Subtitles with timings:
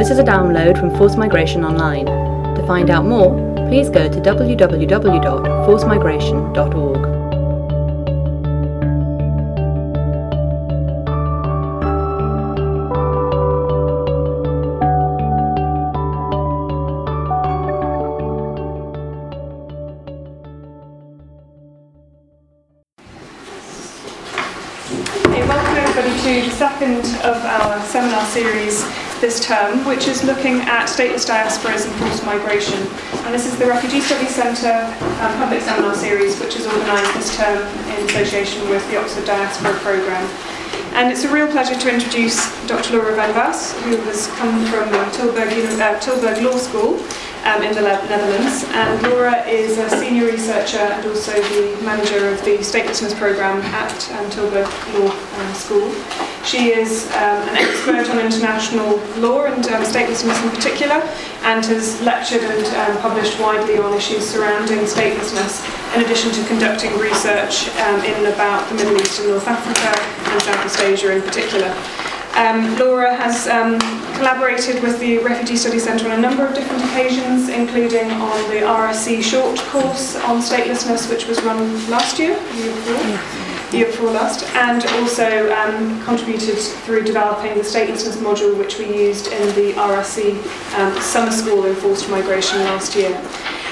[0.00, 2.06] This is a download from Forced Migration Online.
[2.06, 3.36] To find out more,
[3.68, 7.09] please go to www.forcedmigration.org.
[29.50, 32.78] term, which is looking at stateless diasporas and forced migration.
[33.26, 34.86] And this is the Refugee Studies Centre
[35.18, 37.58] um, public seminar series, which is organised this term
[37.90, 40.28] in association with the Oxford Diaspora Programme.
[40.94, 42.96] And it's a real pleasure to introduce Dr.
[42.96, 46.94] Laura Van Waas, who has come from Tilburg, uh, Tilburg Law School
[47.44, 48.64] um, in the Netherlands.
[48.70, 54.10] And Laura is a senior researcher and also the manager of the statelessness programme at
[54.12, 55.90] um, Tilburg Law um, School.
[56.50, 60.96] She is um, an expert on international law and um, statelessness in particular,
[61.46, 65.62] and has lectured and um, published widely on issues surrounding statelessness,
[65.94, 69.94] in addition to conducting research um, in and about the Middle East and North Africa
[70.32, 71.72] and Southeast Asia in particular.
[72.34, 73.78] Um, Laura has um,
[74.18, 78.66] collaborated with the Refugee Study Centre on a number of different occasions, including on the
[78.66, 83.39] RSC short course on statelessness, which was run last year, before,
[83.70, 88.86] the year before last, and also um, contributed through developing the statelessness module, which we
[88.86, 90.34] used in the RSC
[90.78, 93.10] um, summer school in forced migration last year.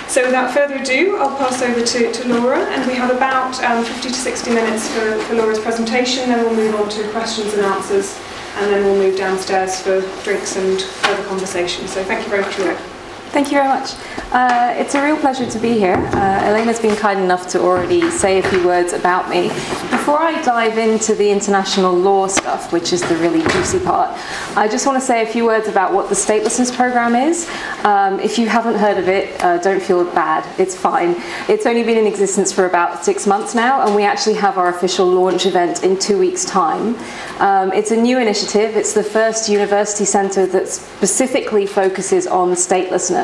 [0.09, 3.85] So without further ado, I'll pass over to, to Laura, and we have about um,
[3.85, 7.63] 50 to 60 minutes for, for Laura's presentation, then we'll move on to questions and
[7.63, 8.19] answers,
[8.57, 11.87] and then we'll move downstairs for drinks and further conversation.
[11.89, 12.98] So thank you very much, Laura.
[13.31, 13.95] Thank you very much.
[14.33, 15.97] Uh, it's a real pleasure to be here.
[15.97, 19.49] Uh, Elena's been kind enough to already say a few words about me.
[19.91, 24.19] Before I dive into the international law stuff, which is the really juicy part,
[24.57, 27.49] I just want to say a few words about what the statelessness program is.
[27.85, 30.47] Um, if you haven't heard of it, uh, don't feel bad.
[30.59, 31.17] It's fine.
[31.49, 34.71] It's only been in existence for about six months now, and we actually have our
[34.71, 36.97] official launch event in two weeks' time.
[37.41, 38.75] Um, it's a new initiative.
[38.75, 43.18] It's the first university centre that specifically focuses on statelessness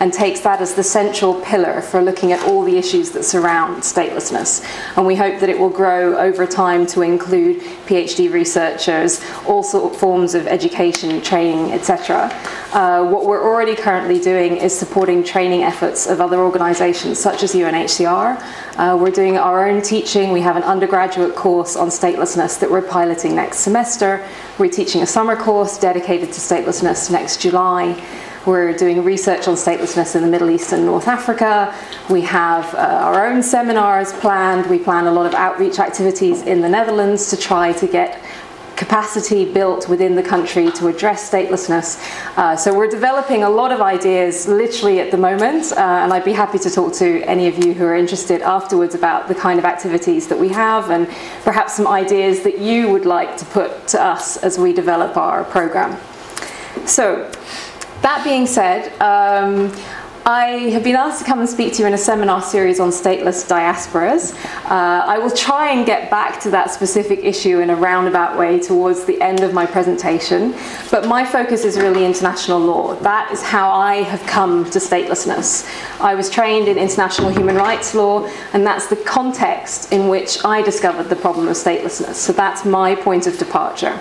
[0.00, 3.82] and takes that as the central pillar for looking at all the issues that surround
[3.82, 4.64] statelessness.
[4.96, 9.92] And we hope that it will grow over time to include PhD researchers, all sort
[9.92, 12.30] of forms of education, training, etc.
[12.72, 17.52] Uh, what we're already currently doing is supporting training efforts of other organisations such as
[17.54, 18.42] UNHCR.
[18.76, 20.32] Uh, we're doing our own teaching.
[20.32, 24.26] We have an undergraduate course on statelessness that we're piloting next semester.
[24.58, 28.02] We're teaching a summer course dedicated to statelessness next July.
[28.46, 31.74] We're doing research on statelessness in the Middle East and North Africa.
[32.10, 34.68] We have uh, our own seminars planned.
[34.68, 38.22] We plan a lot of outreach activities in the Netherlands to try to get
[38.76, 41.98] capacity built within the country to address statelessness.
[42.36, 46.24] Uh, so we're developing a lot of ideas literally at the moment, uh, and I'd
[46.24, 49.58] be happy to talk to any of you who are interested afterwards about the kind
[49.58, 51.08] of activities that we have and
[51.44, 55.44] perhaps some ideas that you would like to put to us as we develop our
[55.44, 55.98] program.
[56.86, 57.30] So,
[58.04, 59.72] that being said, um,
[60.26, 62.90] I have been asked to come and speak to you in a seminar series on
[62.90, 64.34] stateless diasporas.
[64.64, 68.58] Uh, I will try and get back to that specific issue in a roundabout way
[68.58, 70.54] towards the end of my presentation,
[70.90, 72.94] but my focus is really international law.
[72.96, 75.66] That is how I have come to statelessness.
[75.98, 80.60] I was trained in international human rights law, and that's the context in which I
[80.60, 82.16] discovered the problem of statelessness.
[82.16, 83.98] So that's my point of departure.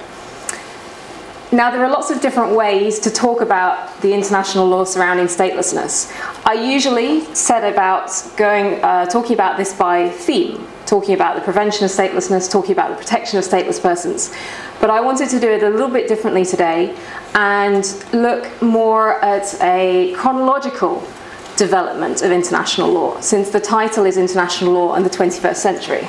[1.54, 6.12] Now, there are lots of different ways to talk about the international law surrounding statelessness.
[6.48, 11.86] I usually set about going, uh, talking about this by theme, talking about the prevention
[11.86, 14.34] of statelessness, talking about the protection of stateless persons.
[14.82, 16.98] But I wanted to do it a little bit differently today
[17.36, 21.08] and look more at a chronological
[21.56, 26.08] development of international law, since the title is International Law and the 21st Century.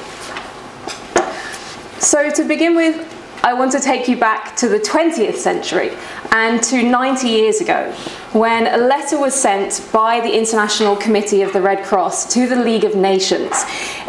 [1.99, 3.14] So, to begin with,
[3.45, 5.91] I want to take you back to the 20th century
[6.33, 7.93] and to 90 years ago
[8.33, 12.57] when a letter was sent by the International Committee of the Red Cross to the
[12.57, 13.53] League of Nations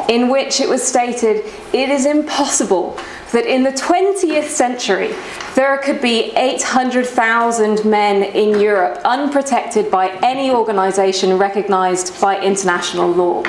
[0.08, 1.44] in which it was stated
[1.74, 2.98] it is impossible
[3.34, 5.14] that in the 20th century
[5.54, 13.44] there could be 800,000 men in Europe unprotected by any organisation recognised by international law.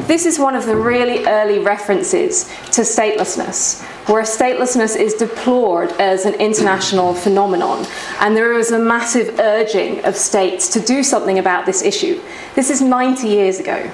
[0.00, 6.26] This is one of the really early references to statelessness, where statelessness is deplored as
[6.26, 7.86] an international phenomenon,
[8.20, 12.20] and there is a massive urging of states to do something about this issue.
[12.54, 13.90] This is 90 years ago.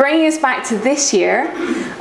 [0.00, 1.52] Bringing us back to this year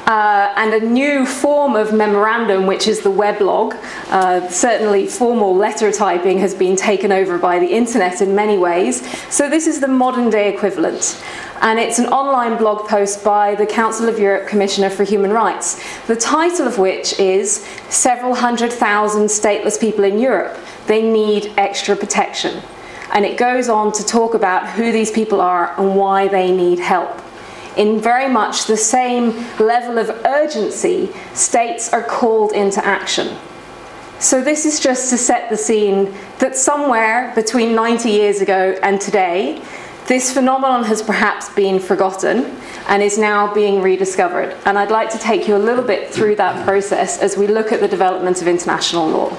[0.07, 3.73] uh, and a new form of memorandum, which is the weblog.
[4.07, 9.05] Uh, certainly, formal letter typing has been taken over by the internet in many ways.
[9.29, 11.21] So, this is the modern day equivalent.
[11.61, 15.83] And it's an online blog post by the Council of Europe Commissioner for Human Rights,
[16.07, 20.57] the title of which is Several Hundred Thousand Stateless People in Europe.
[20.87, 22.63] They Need Extra Protection.
[23.11, 26.79] And it goes on to talk about who these people are and why they need
[26.79, 27.21] help
[27.77, 33.37] in very much the same level of urgency, states are called into action.
[34.19, 38.99] So, this is just to set the scene that somewhere between 90 years ago and
[38.99, 39.61] today,
[40.07, 42.57] this phenomenon has perhaps been forgotten
[42.87, 44.57] and is now being rediscovered.
[44.65, 47.71] And I'd like to take you a little bit through that process as we look
[47.71, 49.37] at the development of international law.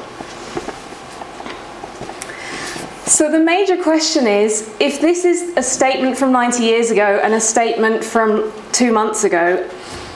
[3.10, 7.34] So the major question is if this is a statement from 90 years ago and
[7.34, 9.68] a statement from two months ago,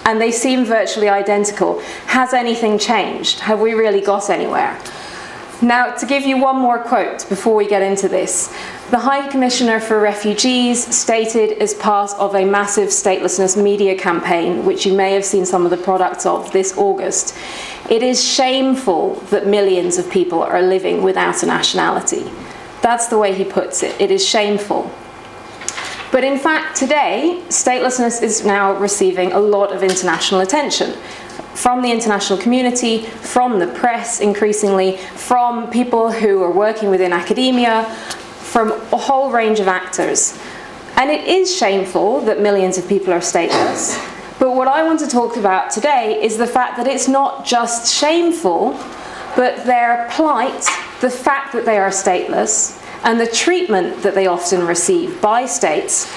[0.04, 3.40] and they seem virtually identical, has anything changed?
[3.40, 4.80] Have we really got anywhere?
[5.60, 8.54] Now, to give you one more quote before we get into this,
[8.92, 14.86] the High Commissioner for Refugees stated as part of a massive statelessness media campaign, which
[14.86, 17.36] you may have seen some of the products of this August,
[17.90, 22.30] it is shameful that millions of people are living without a nationality.
[22.84, 23.98] That's the way he puts it.
[23.98, 24.90] It is shameful.
[26.12, 30.92] But in fact, today, statelessness is now receiving a lot of international attention
[31.54, 37.84] from the international community, from the press increasingly, from people who are working within academia,
[38.52, 40.38] from a whole range of actors.
[40.96, 43.96] And it is shameful that millions of people are stateless.
[44.38, 47.90] But what I want to talk about today is the fact that it's not just
[47.94, 48.78] shameful,
[49.36, 50.68] but their plight
[51.04, 56.10] the fact that they are stateless and the treatment that they often receive by states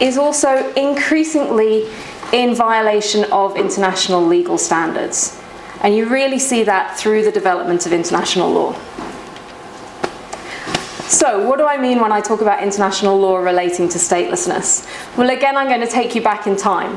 [0.00, 1.86] is also increasingly
[2.32, 5.38] in violation of international legal standards.
[5.82, 8.72] And you really see that through the development of international law.
[11.08, 14.88] So, what do I mean when I talk about international law relating to statelessness?
[15.18, 16.96] Well, again, I'm going to take you back in time.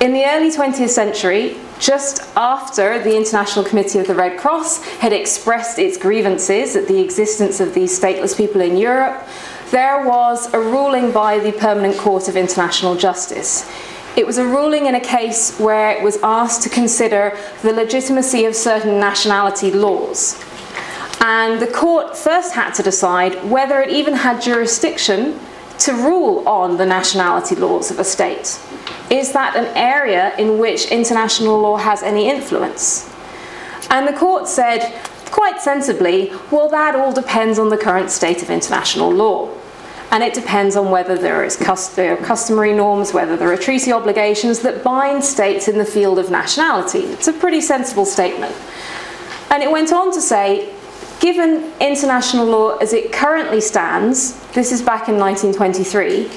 [0.00, 5.12] In the early 20th century, just after the International Committee of the Red Cross had
[5.12, 9.22] expressed its grievances at the existence of these stateless people in Europe,
[9.70, 13.70] there was a ruling by the Permanent Court of International Justice.
[14.16, 18.46] It was a ruling in a case where it was asked to consider the legitimacy
[18.46, 20.42] of certain nationality laws.
[21.20, 25.38] And the court first had to decide whether it even had jurisdiction
[25.80, 28.60] to rule on the nationality laws of a state.
[29.10, 33.12] Is that an area in which international law has any influence?
[33.90, 34.92] And the court said,
[35.30, 39.48] quite sensibly, well, that all depends on the current state of international law.
[40.12, 43.56] And it depends on whether there, is cust- there are customary norms, whether there are
[43.56, 47.00] treaty obligations that bind states in the field of nationality.
[47.00, 48.54] It's a pretty sensible statement.
[49.50, 50.74] And it went on to say,
[51.20, 56.28] given international law as it currently stands, this is back in 1923,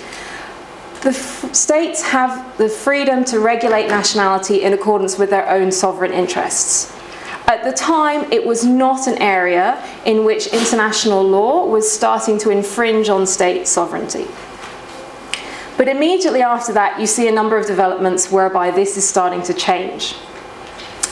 [1.02, 6.14] the f- states have the freedom to regulate nationality in accordance with their own sovereign
[6.14, 6.94] interests.
[7.48, 12.50] At the time, it was not an area in which international law was starting to
[12.52, 14.28] infringe on state sovereignty.
[15.78, 19.54] But immediately after that, you see a number of developments whereby this is starting to
[19.54, 20.16] change.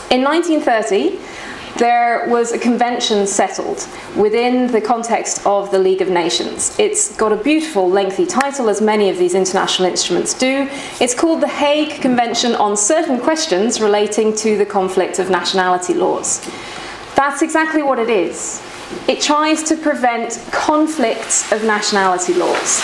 [0.10, 1.20] In 1930,
[1.78, 6.78] there was a convention settled within the context of the League of Nations.
[6.78, 10.68] It's got a beautiful, lengthy title, as many of these international instruments do.
[11.00, 16.48] It's called the Hague Convention on Certain Questions Relating to the Conflict of Nationality Laws.
[17.16, 18.62] That's exactly what it is.
[19.08, 22.82] It tries to prevent conflicts of nationality laws.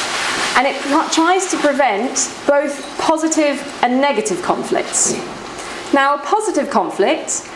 [0.56, 0.75] And it
[1.12, 5.13] tries to prevent both positive and negative conflicts.
[5.94, 7.50] Now, a positive conflict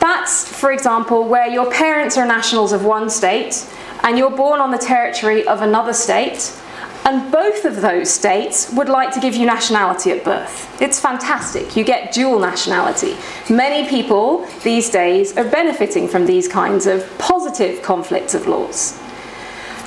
[0.00, 3.66] that's, for example, where your parents are nationals of one state
[4.02, 6.52] and you're born on the territory of another state,
[7.04, 10.80] and both of those states would like to give you nationality at birth.
[10.80, 11.76] It's fantastic.
[11.76, 13.16] You get dual nationality.
[13.48, 19.00] Many people these days are benefiting from these kinds of positive conflicts of laws.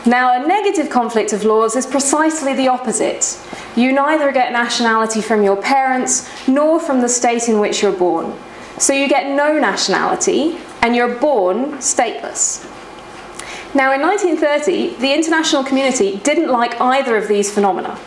[0.06, 3.40] Now, a negative conflict of laws is precisely the opposite.
[3.76, 8.36] You neither get nationality from your parents nor from the state in which you're born.
[8.82, 12.66] So you get no nationality and you're born stateless.
[13.76, 18.00] Now, in 1930, the international community didn't like either of these phenomena.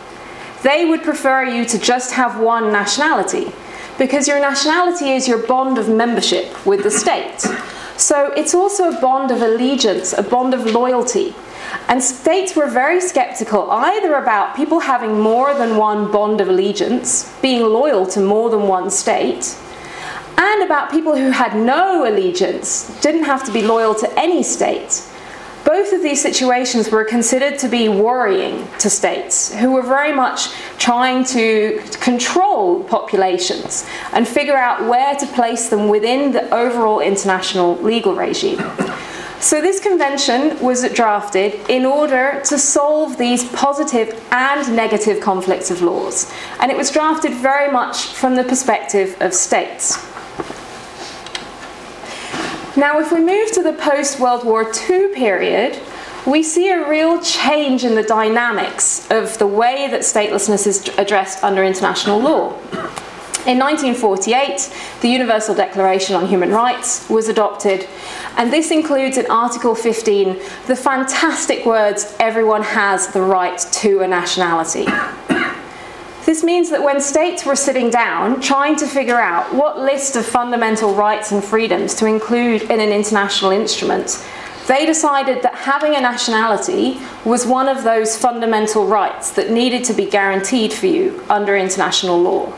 [0.63, 3.53] They would prefer you to just have one nationality
[3.97, 7.39] because your nationality is your bond of membership with the state.
[7.95, 11.33] So it's also a bond of allegiance, a bond of loyalty.
[11.87, 17.33] And states were very skeptical either about people having more than one bond of allegiance,
[17.41, 19.57] being loyal to more than one state,
[20.37, 25.03] and about people who had no allegiance, didn't have to be loyal to any state.
[25.65, 30.49] Both of these situations were considered to be worrying to states who were very much
[30.77, 37.77] trying to control populations and figure out where to place them within the overall international
[37.77, 38.59] legal regime.
[39.39, 45.81] So, this convention was drafted in order to solve these positive and negative conflicts of
[45.81, 46.31] laws.
[46.59, 49.97] And it was drafted very much from the perspective of states.
[52.77, 55.79] Now, if we move to the post World War II period,
[56.27, 61.41] we see a real change in the dynamics of the way that statelessness is addressed
[61.41, 62.49] under international law.
[63.45, 67.87] In 1948, the Universal Declaration on Human Rights was adopted,
[68.35, 74.07] and this includes in Article 15 the fantastic words, everyone has the right to a
[74.07, 74.85] nationality.
[76.25, 80.25] This means that when states were sitting down trying to figure out what list of
[80.25, 84.25] fundamental rights and freedoms to include in an international instrument,
[84.67, 89.93] they decided that having a nationality was one of those fundamental rights that needed to
[89.93, 92.51] be guaranteed for you under international law.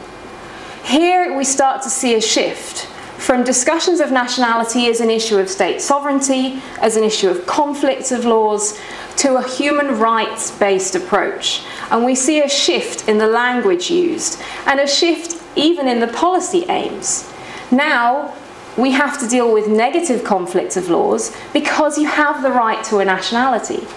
[0.85, 2.85] Here we start to see a shift
[3.17, 8.13] from discussions of nationality as an issue of state sovereignty, as an issue of conflicts
[8.13, 8.79] of laws,
[9.17, 11.63] to a human rights based approach.
[11.91, 16.07] And we see a shift in the language used and a shift even in the
[16.07, 17.31] policy aims.
[17.71, 18.33] Now,
[18.77, 22.99] we have to deal with negative conflicts of laws because you have the right to
[22.99, 23.87] a nationality.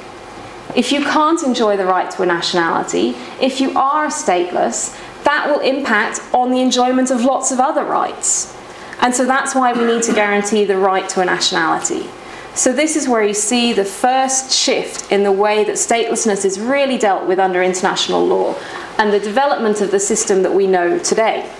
[0.74, 5.60] If you can't enjoy the right to a nationality, if you are stateless, that will
[5.60, 8.56] impact on the enjoyment of lots of other rights.
[9.02, 12.08] And so that's why we need to guarantee the right to a nationality.
[12.54, 16.58] So, this is where you see the first shift in the way that statelessness is
[16.58, 18.54] really dealt with under international law
[18.98, 21.50] and the development of the system that we know today.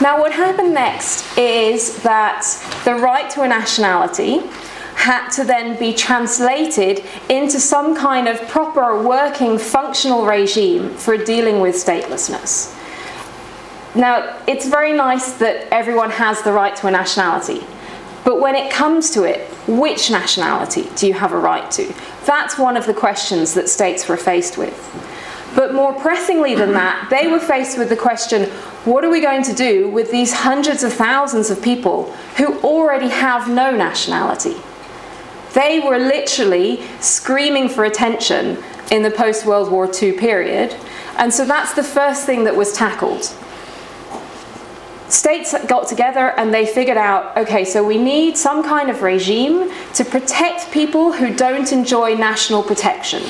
[0.00, 2.42] Now, what happened next is that
[2.86, 4.40] the right to a nationality
[4.94, 11.60] had to then be translated into some kind of proper working functional regime for dealing
[11.60, 12.74] with statelessness.
[13.94, 17.64] Now, it's very nice that everyone has the right to a nationality.
[18.24, 21.92] But when it comes to it, which nationality do you have a right to?
[22.26, 24.76] That's one of the questions that states were faced with.
[25.54, 28.48] But more pressingly than that, they were faced with the question
[28.84, 33.08] what are we going to do with these hundreds of thousands of people who already
[33.08, 34.56] have no nationality?
[35.54, 40.74] They were literally screaming for attention in the post World War II period,
[41.16, 43.34] and so that's the first thing that was tackled
[45.12, 49.70] states got together and they figured out okay, so we need some kind of regime
[49.94, 53.22] to protect people who don't enjoy national protection.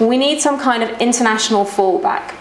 [0.00, 2.34] We need some kind of international fallback.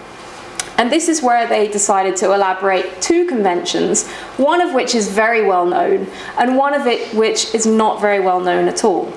[0.78, 5.46] And this is where they decided to elaborate two conventions, one of which is very
[5.46, 9.14] well known, and one of it which is not very well known at all.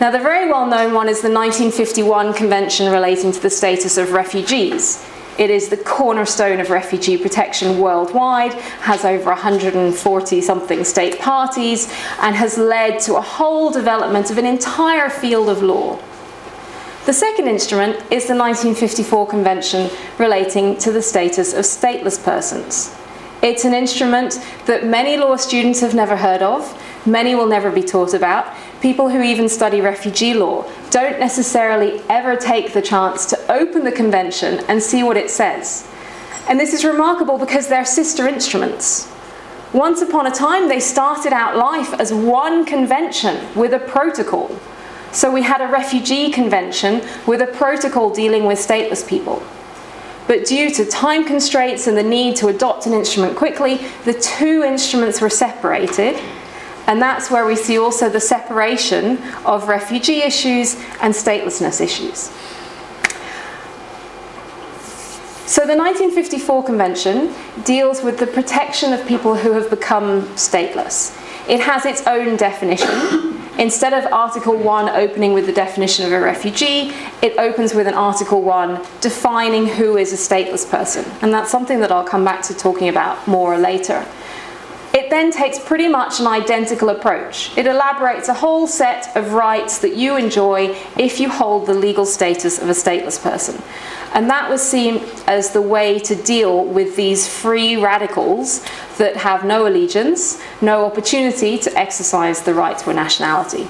[0.00, 4.12] Now, the very well known one is the 1951 Convention relating to the status of
[4.12, 5.02] refugees.
[5.36, 12.36] It is the cornerstone of refugee protection worldwide, has over 140 something state parties, and
[12.36, 15.98] has led to a whole development of an entire field of law.
[17.06, 22.96] The second instrument is the 1954 Convention relating to the status of stateless persons.
[23.42, 27.82] It's an instrument that many law students have never heard of, many will never be
[27.82, 28.46] taught about.
[28.80, 33.92] People who even study refugee law don't necessarily ever take the chance to open the
[33.92, 35.88] convention and see what it says.
[36.48, 39.10] And this is remarkable because they're sister instruments.
[39.72, 44.56] Once upon a time, they started out life as one convention with a protocol.
[45.10, 49.42] So we had a refugee convention with a protocol dealing with stateless people.
[50.26, 54.62] But due to time constraints and the need to adopt an instrument quickly, the two
[54.62, 56.20] instruments were separated.
[56.86, 62.30] And that's where we see also the separation of refugee issues and statelessness issues.
[65.46, 67.34] So, the 1954 Convention
[67.64, 71.14] deals with the protection of people who have become stateless.
[71.46, 73.42] It has its own definition.
[73.58, 77.92] Instead of Article 1 opening with the definition of a refugee, it opens with an
[77.92, 81.04] Article 1 defining who is a stateless person.
[81.20, 84.06] And that's something that I'll come back to talking about more later.
[84.94, 87.50] It then takes pretty much an identical approach.
[87.58, 92.06] It elaborates a whole set of rights that you enjoy if you hold the legal
[92.06, 93.60] status of a stateless person.
[94.14, 98.64] And that was seen as the way to deal with these free radicals
[98.96, 103.66] that have no allegiance, no opportunity to exercise the right to a nationality.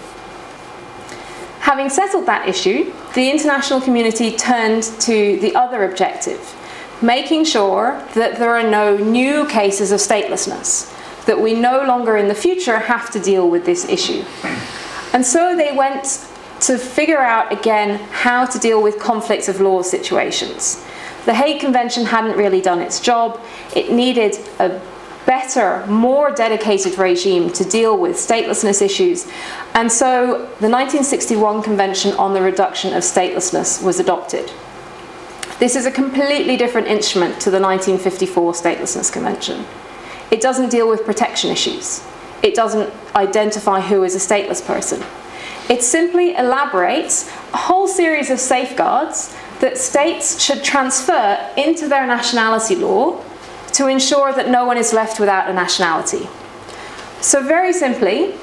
[1.61, 6.55] Having settled that issue, the international community turned to the other objective,
[7.01, 10.93] making sure that there are no new cases of statelessness,
[11.25, 14.23] that we no longer in the future have to deal with this issue.
[15.15, 16.29] And so they went
[16.67, 20.85] to figure out again how to deal with conflicts of law situations.
[21.27, 23.41] The Hague Convention hadn't really done its job.
[23.75, 24.81] It needed a
[25.27, 29.27] better, more dedicated regime to deal with statelessness issues.
[29.75, 34.51] And so the 1961 Convention on the Reduction of Statelessness was adopted.
[35.59, 39.65] This is a completely different instrument to the 1954 Statelessness Convention.
[40.31, 42.05] It doesn't deal with protection issues.
[42.43, 45.03] It doesn't identify who is a stateless person.
[45.69, 52.75] It simply elaborates a whole series of safeguards that states should transfer into their nationality
[52.75, 53.23] law
[53.73, 56.29] to ensure that no one is left without a nationality.
[57.21, 58.35] So, very simply,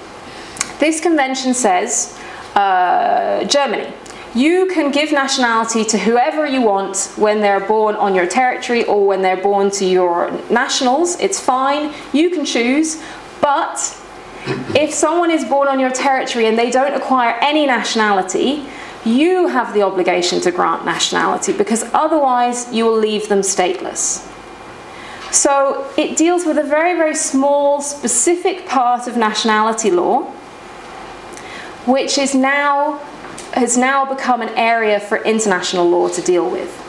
[0.79, 2.17] this convention says
[2.55, 3.93] uh, Germany,
[4.33, 9.05] you can give nationality to whoever you want when they're born on your territory or
[9.05, 11.19] when they're born to your nationals.
[11.19, 13.01] It's fine, you can choose,
[13.41, 14.00] but
[14.45, 18.65] if someone is born on your territory and they don't acquire any nationality,
[19.05, 24.27] you have the obligation to grant nationality because otherwise you will leave them stateless.
[25.31, 30.23] So it deals with a very, very small, specific part of nationality law,
[31.85, 32.97] which is now,
[33.53, 36.80] has now become an area for international law to deal with.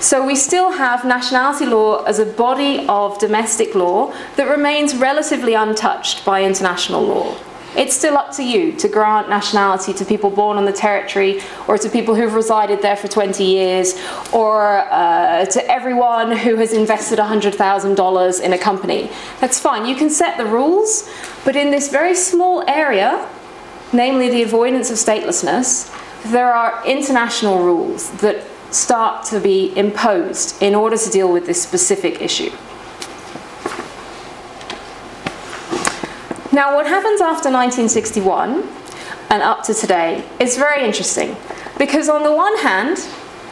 [0.00, 5.54] So we still have nationality law as a body of domestic law that remains relatively
[5.54, 7.36] untouched by international law.
[7.76, 11.76] It's still up to you to grant nationality to people born on the territory or
[11.76, 13.94] to people who've resided there for 20 years
[14.32, 19.10] or uh, to everyone who has invested $100,000 in a company.
[19.40, 19.86] That's fine.
[19.86, 21.10] You can set the rules,
[21.44, 23.28] but in this very small area,
[23.92, 25.92] namely the avoidance of statelessness,
[26.32, 28.42] there are international rules that
[28.76, 32.50] start to be imposed in order to deal with this specific issue.
[36.52, 38.66] Now, what happens after 1961
[39.30, 41.36] and up to today is very interesting
[41.78, 42.96] because, on the one hand,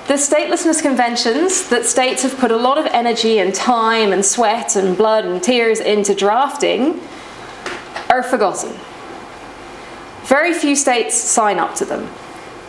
[0.06, 4.76] the statelessness conventions that states have put a lot of energy and time and sweat
[4.76, 7.00] and blood and tears into drafting
[8.10, 8.72] are forgotten.
[10.24, 12.08] Very few states sign up to them.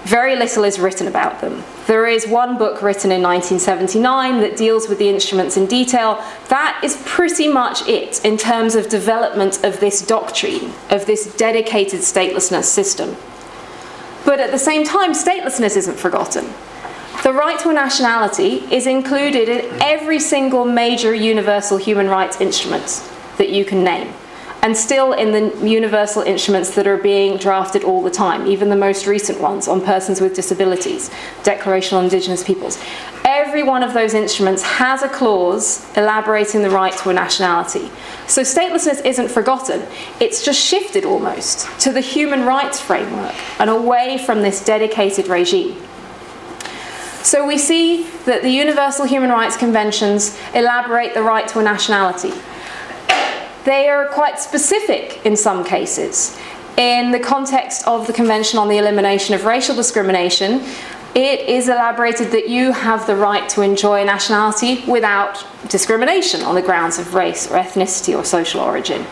[0.06, 1.64] Very little is written about them.
[1.88, 6.24] There is one book written in 1979 that deals with the instruments in detail.
[6.50, 12.02] That is pretty much it in terms of development of this doctrine, of this dedicated
[12.02, 13.16] statelessness system.
[14.26, 16.54] But at the same time, statelessness isn't forgotten.
[17.24, 23.04] The right to a nationality is included in every single major universal human rights instrument
[23.40, 24.14] that you can name
[24.66, 28.76] and still in the universal instruments that are being drafted all the time, even the
[28.76, 31.12] most recent ones on persons with disabilities,
[31.44, 32.80] Declaration on Indigenous Peoples.
[33.26, 37.92] Every one of those instruments has a clause elaborating the right to a nationality.
[38.26, 39.86] So statelessness isn't forgotten,
[40.20, 45.80] it's just shifted almost to the human rights framework and away from this dedicated regime.
[47.22, 52.34] So we see that the Universal Human Rights Conventions elaborate the right to a nationality.
[53.66, 56.38] They are quite specific in some cases.
[56.78, 60.62] In the context of the Convention on the Elimination of Racial Discrimination,
[61.16, 66.62] it is elaborated that you have the right to enjoy nationality without discrimination on the
[66.62, 69.04] grounds of race or ethnicity or social origin.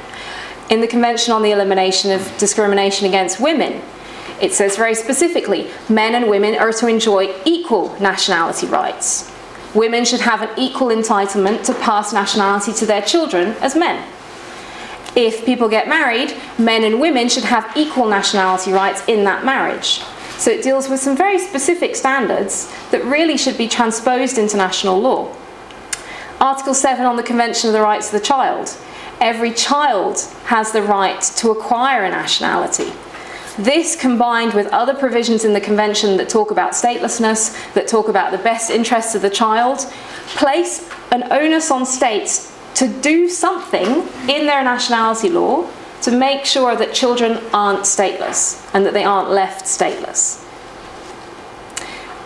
[0.69, 3.81] In the Convention on the Elimination of Discrimination Against Women,
[4.39, 9.31] it says very specifically men and women are to enjoy equal nationality rights.
[9.73, 14.07] Women should have an equal entitlement to pass nationality to their children as men
[15.15, 20.01] if people get married, men and women should have equal nationality rights in that marriage.
[20.37, 24.99] So it deals with some very specific standards that really should be transposed into national
[24.99, 25.35] law.
[26.41, 28.75] Article 7 on the Convention of the Rights of the Child.
[29.21, 32.91] Every child has the right to acquire a nationality.
[33.57, 38.31] This, combined with other provisions in the Convention that talk about statelessness, that talk about
[38.31, 39.79] the best interests of the child,
[40.35, 45.69] place an onus on states to do something in their nationality law
[46.01, 50.43] to make sure that children aren't stateless and that they aren't left stateless.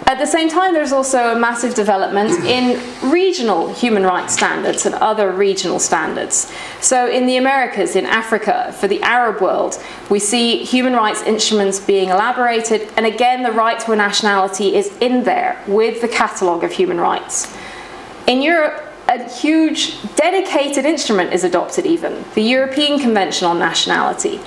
[0.07, 2.79] At the same time, there's also a massive development in
[3.11, 6.49] regional human rights standards and other regional standards.
[6.79, 9.77] So, in the Americas, in Africa, for the Arab world,
[10.09, 14.95] we see human rights instruments being elaborated, and again, the right to a nationality is
[14.99, 17.53] in there with the catalogue of human rights.
[18.27, 24.39] In Europe, a huge dedicated instrument is adopted, even the European Convention on Nationality.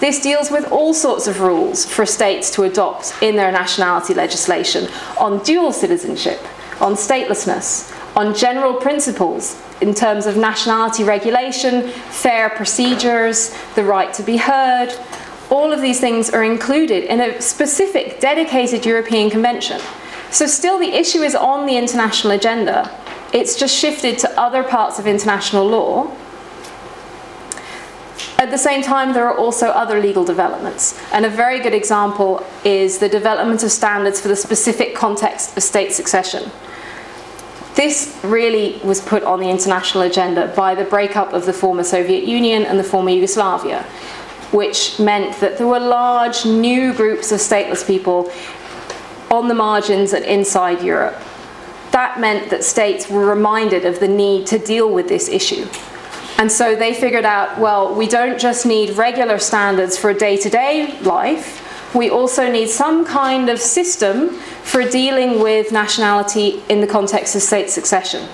[0.00, 4.88] This deals with all sorts of rules for states to adopt in their nationality legislation
[5.18, 6.40] on dual citizenship,
[6.80, 14.22] on statelessness, on general principles in terms of nationality regulation, fair procedures, the right to
[14.22, 14.88] be heard.
[15.50, 19.80] All of these things are included in a specific dedicated European convention.
[20.30, 22.90] So, still, the issue is on the international agenda.
[23.32, 26.10] It's just shifted to other parts of international law.
[28.38, 30.98] At the same time, there are also other legal developments.
[31.12, 35.62] And a very good example is the development of standards for the specific context of
[35.62, 36.50] state succession.
[37.74, 42.24] This really was put on the international agenda by the breakup of the former Soviet
[42.24, 43.84] Union and the former Yugoslavia,
[44.50, 48.30] which meant that there were large new groups of stateless people
[49.30, 51.22] on the margins and inside Europe.
[52.00, 55.66] That meant that states were reminded of the need to deal with this issue.
[56.38, 60.48] And so they figured out well, we don't just need regular standards for day to
[60.48, 64.30] day life, we also need some kind of system
[64.72, 68.26] for dealing with nationality in the context of state succession.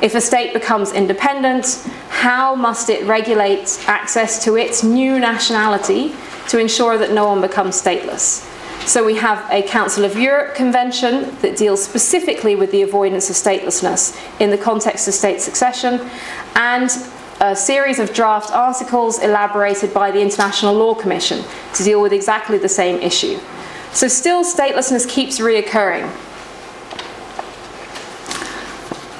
[0.00, 6.14] If a state becomes independent, how must it regulate access to its new nationality
[6.48, 8.55] to ensure that no one becomes stateless?
[8.84, 13.36] So we have a Council of Europe convention that deals specifically with the avoidance of
[13.36, 16.08] statelessness in the context of state succession,
[16.54, 16.90] and
[17.40, 22.58] a series of draft articles elaborated by the International Law Commission to deal with exactly
[22.58, 23.38] the same issue.
[23.92, 26.10] So, still, statelessness keeps reoccurring.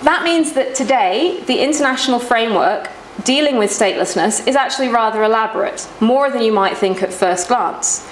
[0.02, 2.90] That means that today, the international framework
[3.24, 8.05] dealing with statelessness is actually rather elaborate, more than you might think at first glance.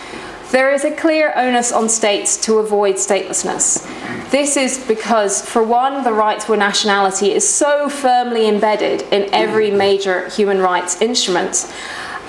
[0.55, 3.83] There is a clear onus on states to avoid statelessness.
[4.31, 9.29] This is because, for one, the right to a nationality is so firmly embedded in
[9.35, 11.69] every major human rights instrument.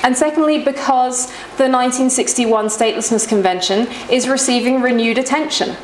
[0.01, 5.77] And secondly, because the 1961 Statelessness Convention is receiving renewed attention.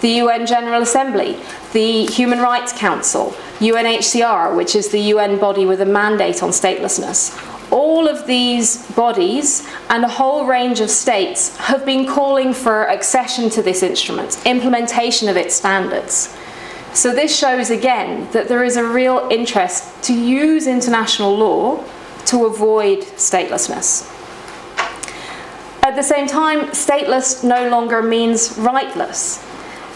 [0.00, 1.40] The UN General Assembly,
[1.72, 7.36] the Human Rights Council, UNHCR, which is the UN body with a mandate on statelessness,
[7.70, 13.50] all of these bodies and a whole range of states have been calling for accession
[13.50, 16.34] to this instrument, implementation of its standards.
[16.92, 21.84] So, this shows again that there is a real interest to use international law
[22.26, 24.08] to avoid statelessness.
[25.82, 29.44] At the same time, stateless no longer means rightless.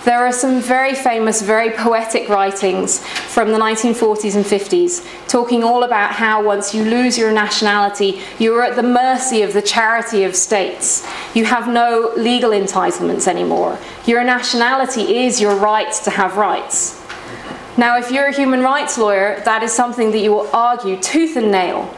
[0.05, 5.83] There are some very famous, very poetic writings from the 1940s and 50s talking all
[5.83, 10.25] about how once you lose your nationality, you are at the mercy of the charity
[10.25, 11.09] of states.
[11.35, 13.79] You have no legal entitlements anymore.
[14.05, 17.01] Your nationality is your right to have rights.
[17.79, 21.35] Now, if you're a human rights lawyer, that is something that you will argue tooth
[21.35, 21.93] and nail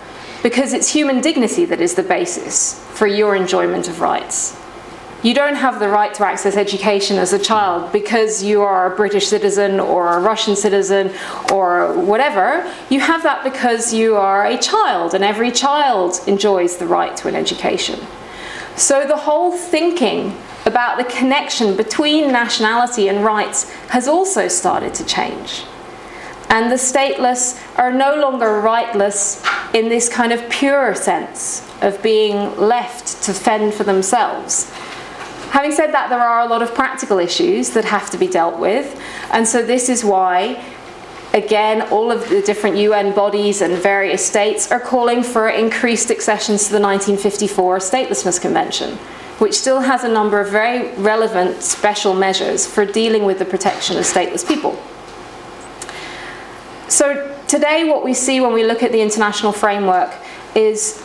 [0.45, 4.57] because it's human dignity that is the basis for your enjoyment of rights.
[5.27, 8.95] You don't have the right to access education as a child because you are a
[8.95, 11.11] British citizen or a Russian citizen
[11.53, 12.73] or whatever.
[12.91, 17.27] You have that because you are a child, and every child enjoys the right to
[17.27, 17.99] an education.
[18.77, 25.05] So the whole thinking about the connection between nationality and rights has also started to
[25.05, 25.65] change.
[26.51, 32.57] And the stateless are no longer rightless in this kind of pure sense of being
[32.57, 34.73] left to fend for themselves.
[35.51, 38.59] Having said that, there are a lot of practical issues that have to be dealt
[38.59, 39.01] with,
[39.33, 40.63] and so this is why,
[41.33, 46.67] again, all of the different UN bodies and various states are calling for increased accessions
[46.67, 48.97] to the 1954 Statelessness Convention,
[49.39, 53.97] which still has a number of very relevant special measures for dealing with the protection
[53.97, 54.77] of stateless people.
[56.89, 60.13] So, today, what we see when we look at the international framework
[60.55, 61.03] is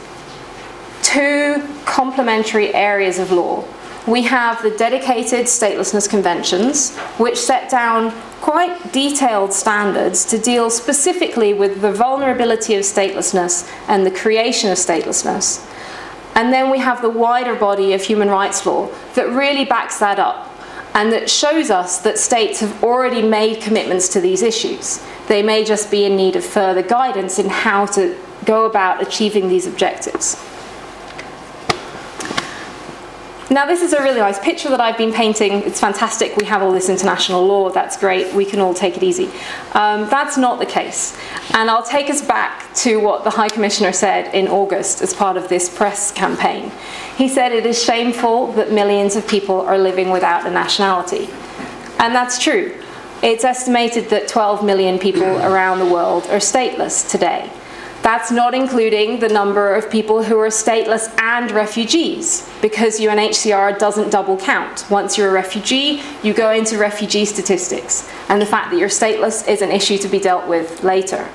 [1.04, 3.66] two complementary areas of law
[4.08, 8.12] we have the dedicated statelessness conventions, which set down
[8.42, 14.78] quite detailed standards to deal specifically with the vulnerability of statelessness and the creation of
[14.78, 15.68] statelessness.
[16.34, 20.18] And then we have the wider body of human rights law that really backs that
[20.18, 20.48] up
[20.96, 25.04] and that shows us that states have already made commitments to these issues.
[25.28, 29.48] They may just be in need of further guidance in how to go about achieving
[29.48, 30.44] these objectives.
[33.52, 35.64] Now, this is a really nice picture that I've been painting.
[35.64, 36.38] It's fantastic.
[36.38, 37.70] We have all this international law.
[37.70, 38.34] That's great.
[38.34, 39.26] We can all take it easy.
[39.74, 41.18] Um, that's not the case.
[41.54, 45.36] And I'll take us back to what the High Commissioner said in August as part
[45.36, 46.72] of this press campaign.
[47.18, 51.28] He said it is shameful that millions of people are living without a nationality.
[52.00, 52.74] And that's true.
[53.22, 57.52] It's estimated that 12 million people around the world are stateless today.
[58.02, 64.10] That's not including the number of people who are stateless and refugees, because UNHCR doesn't
[64.10, 64.86] double count.
[64.90, 69.48] Once you're a refugee, you go into refugee statistics, and the fact that you're stateless
[69.48, 71.30] is an issue to be dealt with later.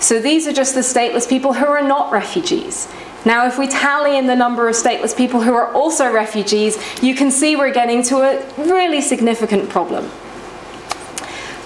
[0.00, 2.88] So these are just the stateless people who are not refugees.
[3.24, 7.14] Now, if we tally in the number of stateless people who are also refugees, you
[7.14, 10.10] can see we're getting to a really significant problem.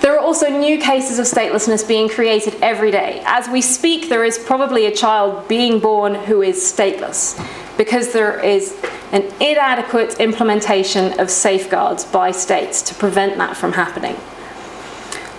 [0.04, 3.22] There are also new cases of statelessness being created every day.
[3.24, 7.40] As we speak, there is probably a child being born who is stateless
[7.78, 8.76] because there is
[9.12, 14.14] an inadequate implementation of safeguards by states to prevent that from happening.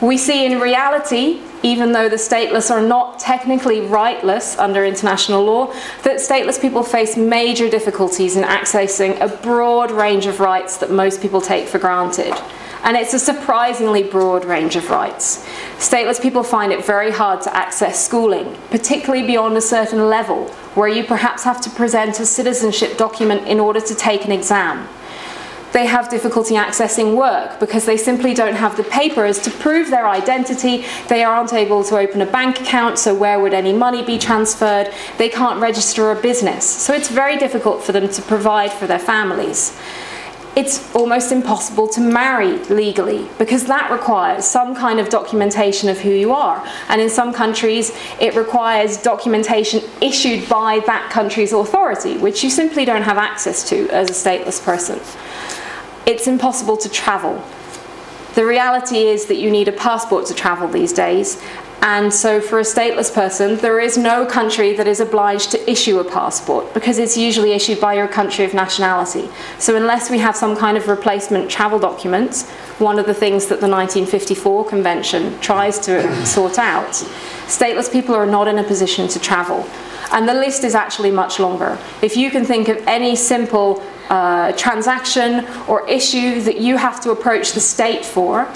[0.02, 5.68] We see in reality, even though the stateless are not technically rightless under international law,
[6.02, 11.22] that stateless people face major difficulties in accessing a broad range of rights that most
[11.22, 12.34] people take for granted
[12.86, 15.44] and it's a surprisingly broad range of rights.
[15.80, 20.88] Stateless people find it very hard to access schooling, particularly beyond a certain level, where
[20.88, 24.88] you perhaps have to present a citizenship document in order to take an exam.
[25.74, 30.08] They have difficulty accessing work because they simply don't have the papers to prove their
[30.08, 30.86] identity.
[31.10, 34.94] They aren't able to open a bank account, so where would any money be transferred?
[35.18, 36.70] They can't register a business.
[36.70, 39.78] So it's very difficult for them to provide for their families
[40.56, 46.12] it's almost impossible to marry legally because that requires some kind of documentation of who
[46.12, 46.66] you are.
[46.88, 47.92] And in some countries,
[48.22, 53.90] it requires documentation issued by that country's authority, which you simply don't have access to
[53.90, 55.00] as a stateless person.
[56.06, 57.44] It's impossible to travel.
[58.36, 61.42] The reality is that you need a passport to travel these days,
[61.86, 66.00] and so, for a stateless person, there is no country that is obliged to issue
[66.00, 69.30] a passport because it's usually issued by your country of nationality.
[69.60, 72.42] So, unless we have some kind of replacement travel document,
[72.80, 76.90] one of the things that the 1954 Convention tries to sort out,
[77.46, 79.64] stateless people are not in a position to travel.
[80.12, 81.78] And the list is actually much longer.
[82.02, 87.12] If you can think of any simple uh, transaction or issue that you have to
[87.12, 88.52] approach the state for,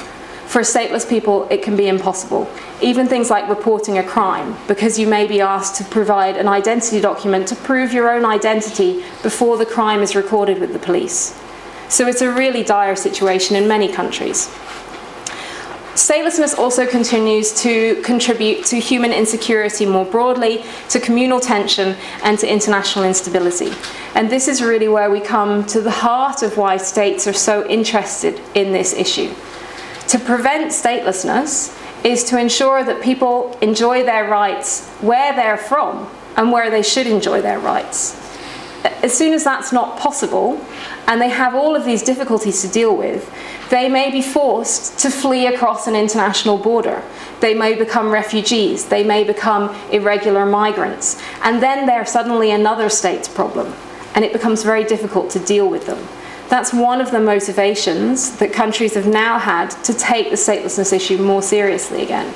[0.49, 2.49] for stateless people, it can be impossible.
[2.81, 6.99] Even things like reporting a crime, because you may be asked to provide an identity
[6.99, 11.39] document to prove your own identity before the crime is recorded with the police.
[11.87, 14.47] So it's a really dire situation in many countries.
[15.93, 22.51] Statelessness also continues to contribute to human insecurity more broadly, to communal tension, and to
[22.51, 23.71] international instability.
[24.15, 27.67] And this is really where we come to the heart of why states are so
[27.67, 29.31] interested in this issue.
[30.09, 36.51] To prevent statelessness is to ensure that people enjoy their rights where they're from and
[36.51, 38.19] where they should enjoy their rights.
[39.03, 40.59] As soon as that's not possible,
[41.05, 43.31] and they have all of these difficulties to deal with,
[43.69, 47.03] they may be forced to flee across an international border.
[47.39, 53.27] They may become refugees, they may become irregular migrants, and then they're suddenly another state's
[53.27, 53.75] problem,
[54.15, 56.03] and it becomes very difficult to deal with them.
[56.49, 61.17] That's one of the motivations that countries have now had to take the statelessness issue
[61.17, 62.33] more seriously again.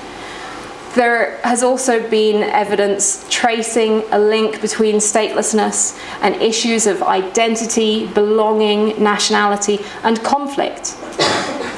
[0.96, 9.02] There has also been evidence tracing a link between statelessness and issues of identity, belonging,
[9.02, 10.96] nationality, and conflict.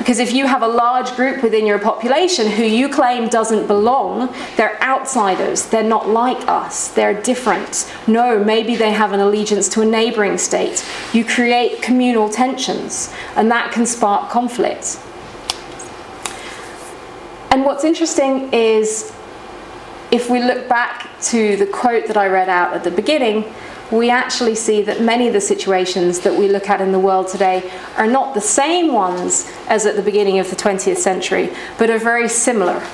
[0.06, 4.36] Because if you have a large group within your population who you claim doesn't belong,
[4.58, 7.92] they're outsiders, they're not like us, they're different.
[8.06, 10.86] No, maybe they have an allegiance to a neighbouring state.
[11.14, 15.00] You create communal tensions, and that can spark conflict.
[17.56, 19.16] And what's interesting is
[20.12, 23.46] if we look back to the quote that I read out at the beginning,
[23.94, 27.30] we actually see that many of the situations that we look at in the world
[27.30, 31.90] today are not the same ones as at the beginning of the 20th century, but
[31.90, 32.86] are very similar.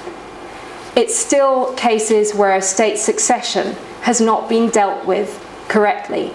[0.95, 6.34] It's still cases where state succession has not been dealt with correctly.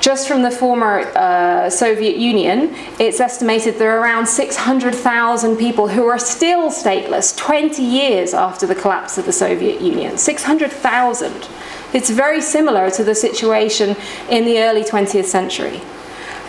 [0.00, 6.06] Just from the former uh, Soviet Union, it's estimated there are around 600,000 people who
[6.06, 10.16] are still stateless 20 years after the collapse of the Soviet Union.
[10.16, 11.48] 600,000.
[11.92, 13.94] It's very similar to the situation
[14.30, 15.82] in the early 20th century.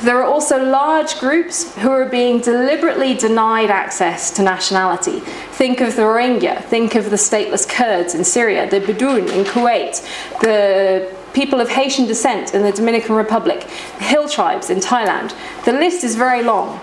[0.02, 5.20] There are also large groups who are being deliberately denied access to nationality.
[5.52, 10.02] Think of the Rohingya, think of the stateless Kurds in Syria, the Bidoon in Kuwait,
[10.40, 13.64] the people of Haitian descent in the Dominican Republic,
[14.00, 15.34] hill tribes in Thailand.
[15.66, 16.80] The list is very long.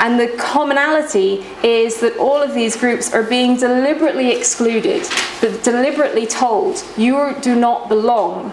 [0.00, 5.06] And the commonality is that all of these groups are being deliberately excluded,
[5.40, 8.52] but deliberately told, you do not belong,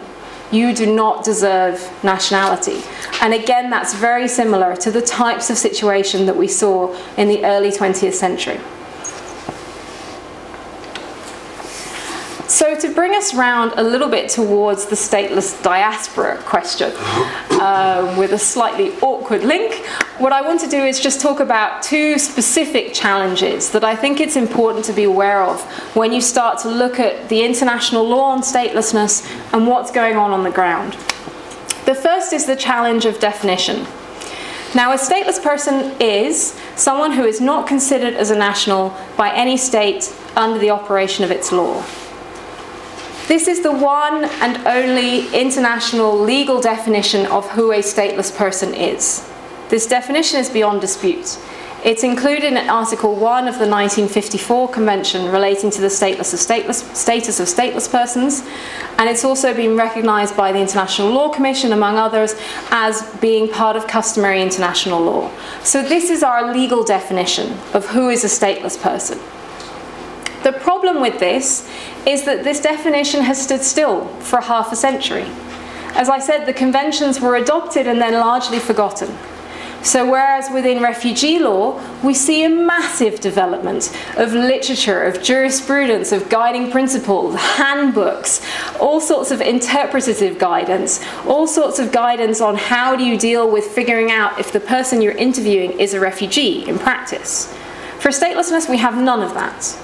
[0.51, 2.81] you do not deserve nationality.
[3.21, 7.45] And again, that's very similar to the types of situation that we saw in the
[7.45, 8.59] early 20th century.
[12.55, 16.93] So, to bring us round a little bit towards the stateless diaspora question
[17.59, 19.85] um, with a slightly awkward link,
[20.19, 24.21] what I want to do is just talk about two specific challenges that I think
[24.21, 25.61] it's important to be aware of
[25.97, 30.31] when you start to look at the international law on statelessness and what's going on
[30.31, 30.93] on the ground.
[31.83, 33.85] The first is the challenge of definition.
[34.73, 39.57] Now, a stateless person is someone who is not considered as a national by any
[39.57, 41.83] state under the operation of its law.
[43.27, 49.27] This is the one and only international legal definition of who a stateless person is.
[49.69, 51.39] This definition is beyond dispute.
[51.83, 56.95] It's included in Article 1 of the 1954 Convention relating to the stateless of stateless,
[56.95, 58.43] status of stateless persons,
[58.99, 62.35] and it's also been recognised by the International Law Commission, among others,
[62.69, 65.31] as being part of customary international law.
[65.63, 69.19] So, this is our legal definition of who is a stateless person.
[70.43, 71.67] The problem with this
[72.05, 75.25] is that this definition has stood still for half a century.
[75.95, 79.15] As I said, the conventions were adopted and then largely forgotten.
[79.85, 86.27] So, whereas within refugee law, we see a massive development of literature, of jurisprudence, of
[86.27, 88.43] guiding principles, handbooks,
[88.79, 93.63] all sorts of interpretative guidance, all sorts of guidance on how do you deal with
[93.63, 97.53] figuring out if the person you're interviewing is a refugee in practice.
[97.99, 99.77] For statelessness, we have none of that.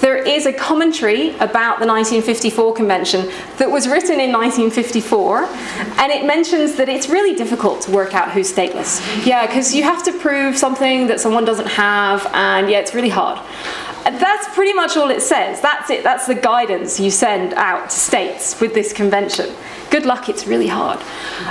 [0.00, 6.24] There is a commentary about the 1954 convention that was written in 1954, and it
[6.24, 9.00] mentions that it's really difficult to work out who's stateless.
[9.26, 13.08] Yeah, because you have to prove something that someone doesn't have, and yeah, it's really
[13.08, 13.40] hard.
[14.04, 15.60] That's pretty much all it says.
[15.60, 16.02] That's it.
[16.02, 19.54] That's the guidance you send out to states with this convention.
[19.90, 21.00] Good luck, it's really hard.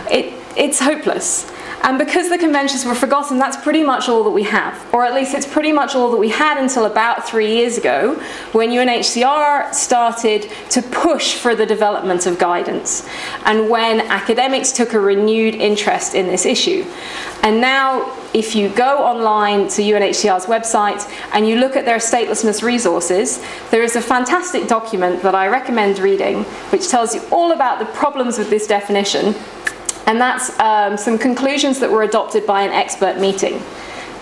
[0.09, 1.49] It, it's hopeless.
[1.83, 4.93] And because the conventions were forgotten, that's pretty much all that we have.
[4.93, 8.15] Or at least it's pretty much all that we had until about three years ago
[8.51, 13.07] when UNHCR started to push for the development of guidance
[13.45, 16.83] and when academics took a renewed interest in this issue.
[17.43, 22.61] And now, if you go online to UNHCR's website and you look at their statelessness
[22.63, 27.79] resources, there is a fantastic document that I recommend reading which tells you all about
[27.79, 29.35] the problems with this definition
[30.07, 33.61] and that's um, some conclusions that were adopted by an expert meeting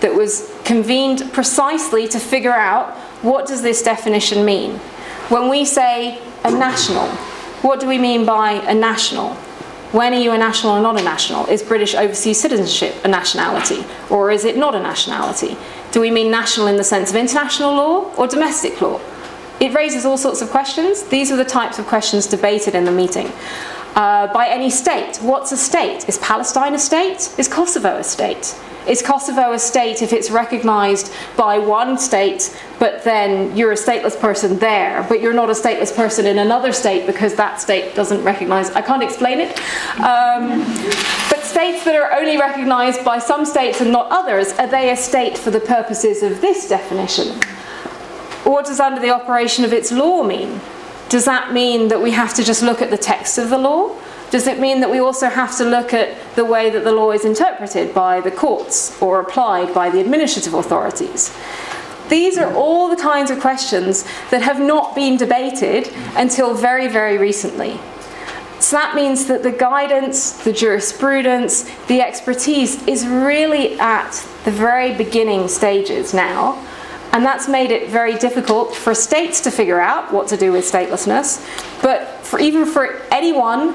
[0.00, 4.72] that was convened precisely to figure out what does this definition mean.
[5.28, 7.06] When we say a national,
[7.62, 9.34] what do we mean by a national?
[9.92, 11.46] When are you a national or not a national?
[11.46, 15.56] Is British overseas citizenship a nationality or is it not a nationality?
[15.92, 19.00] Do we mean national in the sense of international law or domestic law?
[19.60, 21.04] It raises all sorts of questions.
[21.04, 23.32] These are the types of questions debated in the meeting
[23.96, 25.16] uh, by any state.
[25.16, 26.08] What's a state?
[26.08, 27.34] Is Palestine a state?
[27.38, 28.54] Is Kosovo a state?
[28.86, 34.20] Is Kosovo a state if it's recognised by one state, but then you're a stateless
[34.20, 38.22] person there, but you're not a stateless person in another state because that state doesn't
[38.22, 38.70] recognise?
[38.70, 39.58] I can't explain it.
[39.98, 40.60] Um,
[41.28, 44.96] but states that are only recognised by some states and not others, are they a
[44.96, 47.40] state for the purposes of this definition?
[48.44, 50.60] What does under the operation of its law mean?
[51.08, 53.96] Does that mean that we have to just look at the text of the law?
[54.30, 57.12] Does it mean that we also have to look at the way that the law
[57.12, 61.36] is interpreted by the courts or applied by the administrative authorities?
[62.08, 67.18] These are all the kinds of questions that have not been debated until very, very
[67.18, 67.78] recently.
[68.58, 74.12] So that means that the guidance, the jurisprudence, the expertise is really at
[74.44, 76.64] the very beginning stages now
[77.12, 80.64] and that's made it very difficult for states to figure out what to do with
[80.64, 81.40] statelessness,
[81.82, 83.74] but for even for anyone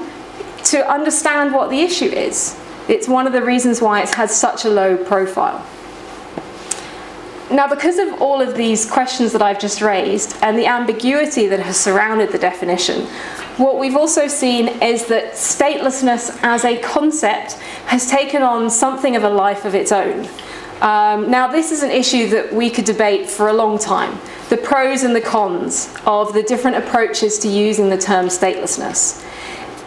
[0.64, 2.58] to understand what the issue is.
[2.88, 5.66] It's one of the reasons why it has such a low profile.
[7.50, 11.60] Now, because of all of these questions that I've just raised and the ambiguity that
[11.60, 13.06] has surrounded the definition,
[13.58, 17.52] what we've also seen is that statelessness as a concept
[17.86, 20.28] has taken on something of a life of its own.
[20.82, 24.18] Um, now, this is an issue that we could debate for a long time
[24.48, 29.24] the pros and the cons of the different approaches to using the term statelessness.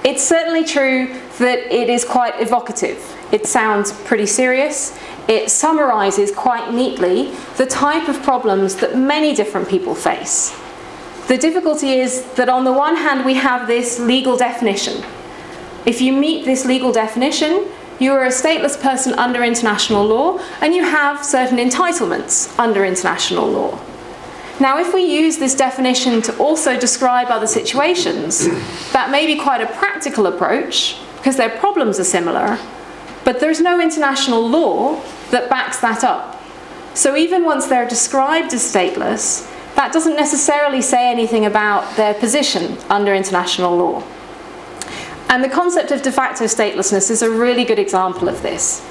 [0.06, 2.98] It's certainly true that it is quite evocative.
[3.34, 4.98] It sounds pretty serious.
[5.28, 10.58] It summarises quite neatly the type of problems that many different people face.
[11.28, 15.04] The difficulty is that, on the one hand, we have this legal definition.
[15.86, 17.68] If you meet this legal definition,
[18.00, 23.48] you are a stateless person under international law and you have certain entitlements under international
[23.48, 23.80] law.
[24.60, 28.48] Now, if we use this definition to also describe other situations,
[28.94, 32.58] that may be quite a practical approach because their problems are similar,
[33.24, 36.42] but there's no international law that backs that up.
[36.94, 42.78] So, even once they're described as stateless, that doesn't necessarily say anything about their position
[42.90, 44.04] under international law.
[45.30, 48.86] And the concept of de facto statelessness is a really good example of this.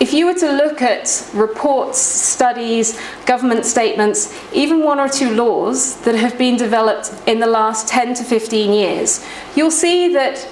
[0.00, 6.00] If you were to look at reports, studies, government statements, even one or two laws
[6.02, 10.48] that have been developed in the last 10 to 15 years, you'll see that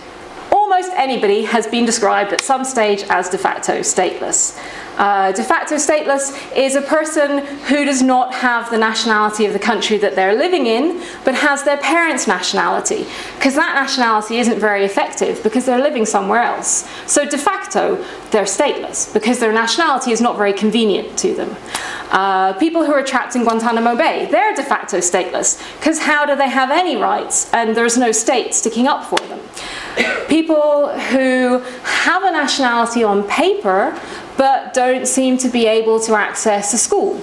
[0.53, 4.59] almost anybody has been described at some stage as de facto stateless.
[4.99, 9.59] Uh, de facto stateless is a person who does not have the nationality of the
[9.59, 14.85] country that they're living in, but has their parents' nationality, because that nationality isn't very
[14.85, 16.87] effective because they're living somewhere else.
[17.07, 21.57] So de facto, they're stateless because their nationality is not very convenient to them.
[22.11, 26.37] Uh, people who are trapped in Guantanamo Bay, they're de facto stateless because how do
[26.37, 29.41] they have any rights and there's no state sticking up for them?
[30.29, 33.99] People who have a nationality on paper
[34.37, 37.21] but don't seem to be able to access a school.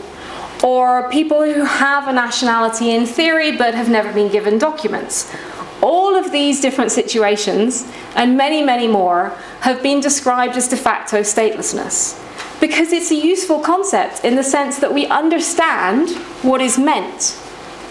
[0.64, 5.34] Or people who have a nationality in theory but have never been given documents.
[5.82, 9.30] All of these different situations, and many, many more,
[9.62, 12.20] have been described as de facto statelessness.
[12.60, 16.10] Because it's a useful concept in the sense that we understand
[16.44, 17.40] what is meant.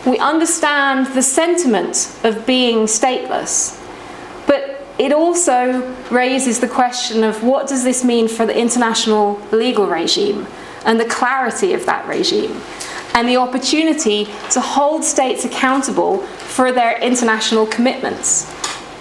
[0.06, 3.77] We understand the sentiment of being stateless.
[4.48, 9.86] But it also raises the question of what does this mean for the international legal
[9.86, 10.48] regime
[10.84, 12.60] and the clarity of that regime
[13.14, 18.52] and the opportunity to hold states accountable for their international commitments.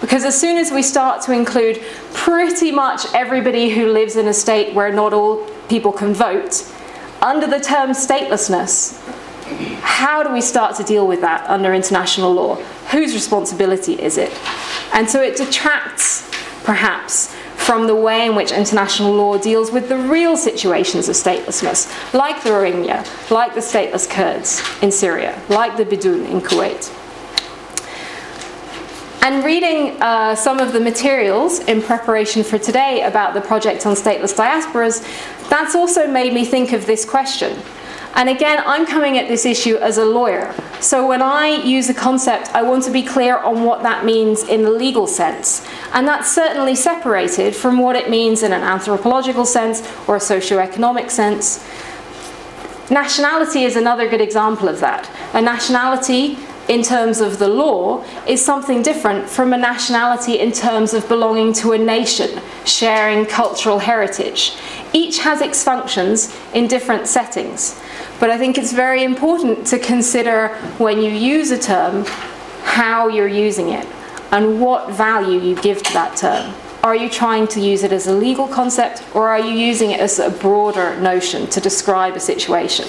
[0.02, 1.82] Because as soon as we start to include
[2.14, 6.64] pretty much everybody who lives in a state where not all people can vote,
[7.22, 9.02] under the term statelessness,
[9.82, 12.56] how do we start to deal with that under international law?
[12.92, 14.32] Whose responsibility is it?
[14.94, 16.30] And so it detracts,
[16.64, 21.92] perhaps, from the way in which international law deals with the real situations of statelessness,
[22.14, 26.94] like the Rohingya, like the stateless Kurds in Syria, like the Bidoon in Kuwait.
[29.24, 33.96] And reading uh, some of the materials in preparation for today about the project on
[33.96, 35.02] stateless diasporas,
[35.50, 37.62] that's also made me think of this question
[38.18, 40.52] and again, I'm coming at this issue as a lawyer.
[40.80, 44.42] So when I use a concept, I want to be clear on what that means
[44.42, 45.64] in the legal sense.
[45.94, 51.12] And that's certainly separated from what it means in an anthropological sense or a socio-economic
[51.12, 51.64] sense.
[52.90, 55.08] Nationality is another good example of that.
[55.34, 60.94] A nationality in terms of the law is something different from a nationality in terms
[60.94, 64.58] of belonging to a nation, sharing cultural heritage.
[64.94, 67.80] Each has its functions in different settings.
[68.20, 72.06] But I think it's very important to consider when you use a term
[72.64, 73.88] how you're using it
[74.32, 76.54] and what value you give to that term.
[76.84, 80.00] Are you trying to use it as a legal concept or are you using it
[80.00, 82.88] as a broader notion to describe a situation?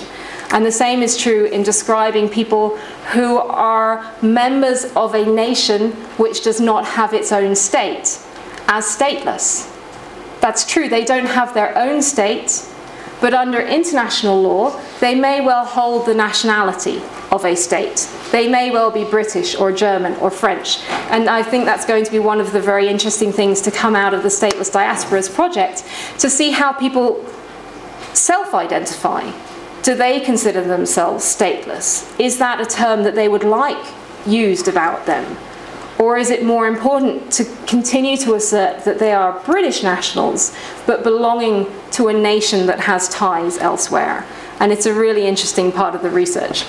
[0.51, 2.77] And the same is true in describing people
[3.13, 8.19] who are members of a nation which does not have its own state
[8.67, 9.75] as stateless.
[10.41, 12.64] That's true, they don't have their own state,
[13.20, 18.09] but under international law, they may well hold the nationality of a state.
[18.30, 20.80] They may well be British or German or French.
[21.11, 23.97] And I think that's going to be one of the very interesting things to come
[23.97, 25.84] out of the Stateless Diasporas project
[26.20, 27.24] to see how people
[28.14, 29.30] self identify.
[29.82, 32.18] Do they consider themselves stateless?
[32.20, 33.84] Is that a term that they would like
[34.26, 35.36] used about them?
[35.99, 41.03] Or is it more important to continue to assert that they are British nationals but
[41.03, 44.25] belonging to a nation that has ties elsewhere?
[44.61, 46.65] And it's a really interesting part of the research.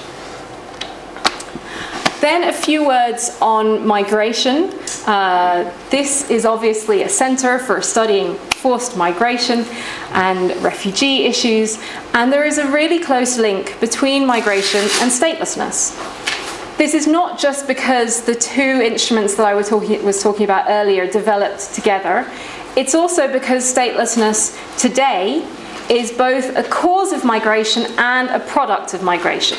[2.22, 4.74] Then a few words on migration.
[5.06, 9.64] Uh, this is obviously a centre for studying forced migration
[10.12, 11.80] and refugee issues,
[12.14, 15.96] and there is a really close link between migration and statelessness.
[16.80, 20.68] This is not just because the two instruments that I was talking, was talking about
[20.70, 22.26] earlier developed together.
[22.78, 25.46] It's also because statelessness today
[25.90, 29.58] is both a cause of migration and a product of migration.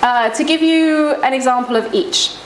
[0.00, 2.36] Uh, to give you an example of each,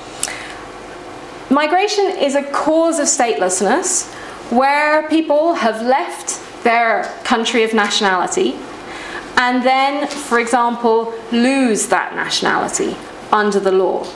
[1.49, 4.13] migration is a cause of statelessness
[4.51, 8.57] where people have left their country of nationality
[9.37, 12.97] and then, for example, lose that nationality
[13.33, 14.07] under the law.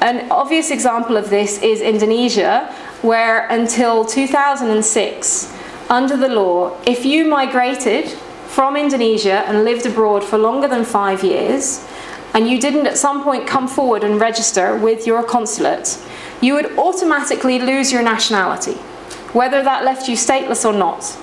[0.00, 5.52] An obvious example of this is Indonesia, where until 2006,
[5.88, 8.10] under the law, if you migrated
[8.46, 11.86] from Indonesia and lived abroad for longer than five years,
[12.34, 15.98] and you didn't at some point come forward and register with your consulate,
[16.40, 18.74] you would automatically lose your nationality,
[19.32, 21.16] whether that left you stateless or not.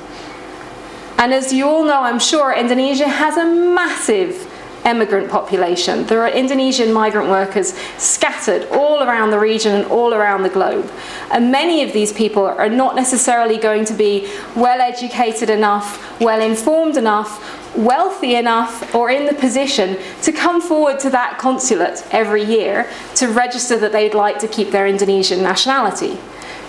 [1.17, 4.50] And as you all know, I'm sure, Indonesia has a massive
[4.85, 6.05] emigrant population.
[6.05, 10.91] There are Indonesian migrant workers scattered all around the region and all around the globe.
[11.31, 16.41] And many of these people are not necessarily going to be well educated enough, well
[16.41, 22.43] informed enough, wealthy enough or in the position to come forward to that consulate every
[22.43, 26.17] year to register that they'd like to keep their Indonesian nationality.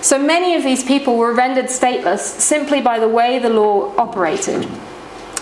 [0.00, 4.68] So many of these people were rendered stateless simply by the way the law operated.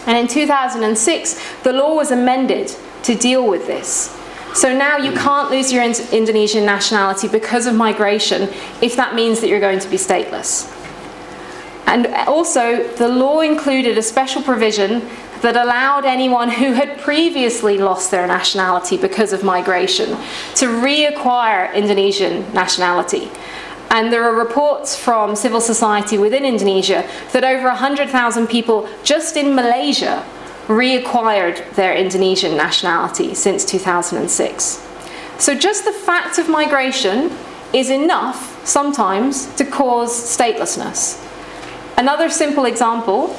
[0.07, 2.75] And in 2006, the law was amended
[3.05, 4.17] to deal with this.
[4.55, 5.19] So now you hmm.
[5.19, 8.43] can't lose your Indonesian nationality because of migration
[8.83, 10.77] if that means that you're going to be stateless.
[11.87, 15.09] And also, the law included a special provision
[15.43, 20.11] that allowed anyone who had previously lost their nationality because of migration
[20.55, 23.31] to reacquire Indonesian nationality.
[23.91, 29.55] And there are reports from civil society within Indonesia that over 100,000 people just in
[29.55, 30.25] Malaysia
[30.69, 34.87] reacquired their Indonesian nationality since 2006.
[35.39, 37.33] So just the fact of migration
[37.73, 41.27] is enough sometimes to cause statelessness.
[41.97, 43.37] Another simple example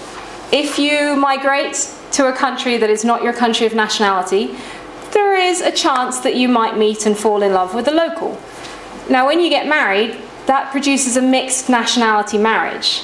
[0.51, 4.53] if you migrate to a country that is not your country of nationality,
[5.13, 8.37] there is a chance that you might meet and fall in love with a local.
[9.09, 13.03] Now, when you get married, that produces a mixed nationality marriage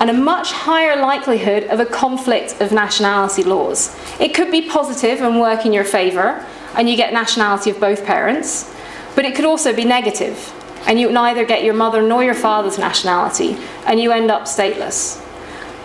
[0.00, 3.96] and a much higher likelihood of a conflict of nationality laws.
[4.20, 8.04] It could be positive and work in your favour, and you get nationality of both
[8.04, 8.72] parents,
[9.16, 10.54] but it could also be negative,
[10.86, 13.56] and you neither get your mother nor your father's nationality,
[13.86, 15.24] and you end up stateless.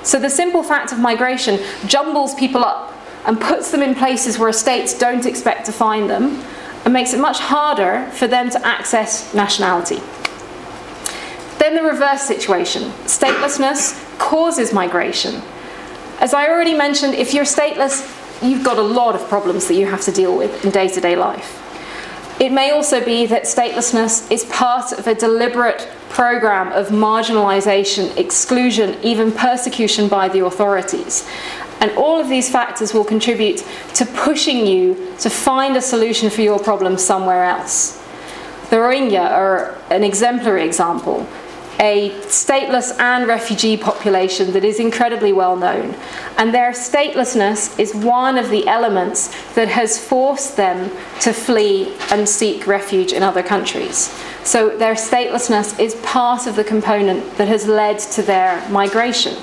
[0.04, 2.94] So the simple fact of migration jumbles people up
[3.26, 6.44] and puts them in places where states don't expect to find them,
[6.84, 10.02] and makes it much harder for them to access nationality.
[11.64, 15.42] Then the reverse situation statelessness causes migration.
[16.20, 18.04] As I already mentioned, if you're stateless,
[18.46, 21.00] you've got a lot of problems that you have to deal with in day to
[21.00, 21.50] day life.
[22.42, 28.98] It may also be that statelessness is part of a deliberate program of marginalisation, exclusion,
[29.02, 31.26] even persecution by the authorities.
[31.80, 36.42] And all of these factors will contribute to pushing you to find a solution for
[36.42, 38.04] your problem somewhere else.
[38.70, 41.26] The Rohingya are an exemplary example
[41.80, 45.96] a stateless and refugee population that is incredibly well known.
[46.38, 50.90] And their statelessness is one of the elements that has forced them
[51.22, 54.14] to flee and seek refuge in other countries.
[54.44, 59.36] So their statelessness is part of the component that has led to their migration.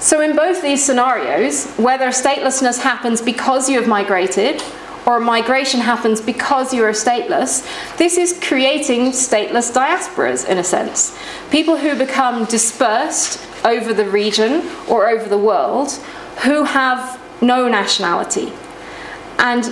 [0.00, 4.62] So, in both these scenarios, whether statelessness happens because you have migrated
[5.08, 11.18] or migration happens because you are stateless, this is creating stateless diasporas in a sense.
[11.50, 15.92] People who become dispersed over the region or over the world
[16.44, 18.52] who have no nationality.
[19.38, 19.64] And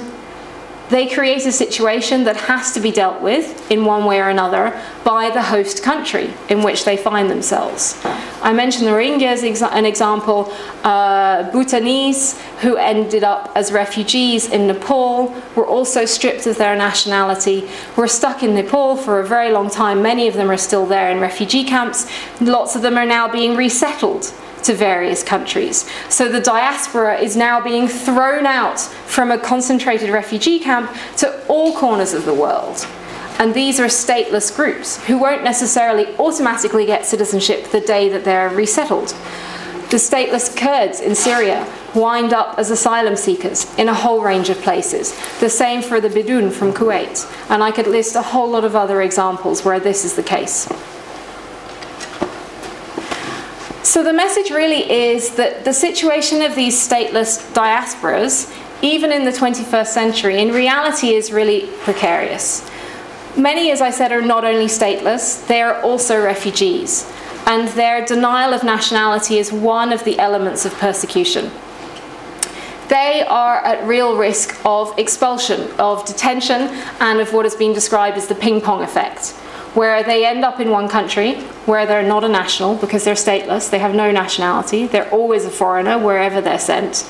[0.89, 4.81] they create a situation that has to be dealt with in one way or another
[5.05, 8.01] by the host country in which they find themselves.
[8.43, 10.53] I mentioned the Rohingya as an example,
[10.85, 17.69] uh, Bhutanese who ended up as refugees in Nepal were also stripped of their nationality,
[17.97, 20.03] were stuck in Nepal for a very long time.
[20.03, 22.11] Many of them are still there in refugee camps.
[22.41, 24.33] Lots of them are now being resettled
[24.67, 25.89] to various countries.
[26.09, 31.77] So the diaspora is now being thrown out from a concentrated refugee camp to all
[31.77, 32.87] corners of the world.
[33.39, 38.49] And these are stateless groups who won't necessarily automatically get citizenship the day that they're
[38.49, 39.15] resettled.
[39.91, 41.65] The stateless Kurds in Syria
[41.95, 45.17] wind up as asylum seekers in a whole range of places.
[45.39, 47.25] The same for the Bidoon from Kuwait.
[47.51, 50.67] And I could list a whole lot of other examples where this is the case.
[53.87, 59.31] So the message really is that the situation of these stateless diasporas, even in the
[59.31, 62.69] 21st century, in reality is really precarious.
[63.37, 67.09] Many, as I said, are not only stateless, they are also refugees,
[67.47, 71.53] and their denial of nationality is one of the elements of persecution.
[72.89, 76.63] They are at real risk of expulsion, of detention,
[76.99, 79.33] and of what has been described as the ping pong effect
[79.77, 81.35] where they end up in one country
[81.67, 85.51] where they're not a national because they're stateless, they have no nationality, they're always a
[85.51, 87.07] foreigner wherever they're sent.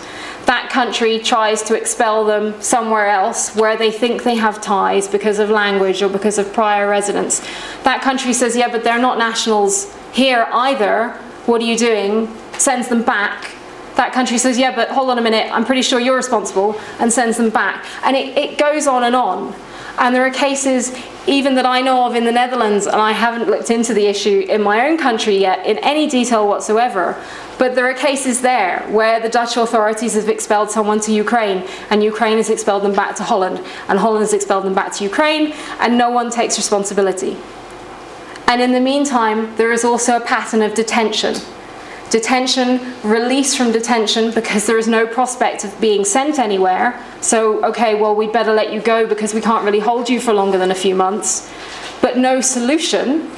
[0.47, 5.39] That country tries to expel them somewhere else where they think they have ties because
[5.39, 7.41] of language or because of prior residence.
[7.85, 11.11] That country says, Yeah, but they're not nationals here either.
[11.47, 12.29] What are you doing?
[12.59, 13.53] Sends them back.
[13.95, 17.13] That country says, Yeah, but hold on a minute, I'm pretty sure you're responsible, and
[17.13, 17.85] sends them back.
[18.05, 19.55] And it, it goes on and on.
[19.99, 20.95] And there are cases,
[21.27, 24.45] even that I know of in the Netherlands, and I haven't looked into the issue
[24.49, 27.21] in my own country yet in any detail whatsoever,
[27.59, 32.05] but there are cases there where the Dutch authorities have expelled someone to Ukraine, and
[32.05, 35.55] Ukraine has expelled them back to Holland, and Holland has expelled them back to Ukraine,
[35.81, 37.37] and no one takes responsibility.
[38.47, 41.37] And in the meantime, there is also a pattern of detention
[42.11, 47.03] detention, release from detention because there is no prospect of being sent anywhere.
[47.21, 50.33] So, okay, well, we'd better let you go because we can't really hold you for
[50.33, 51.51] longer than a few months,
[52.01, 53.29] but no solution.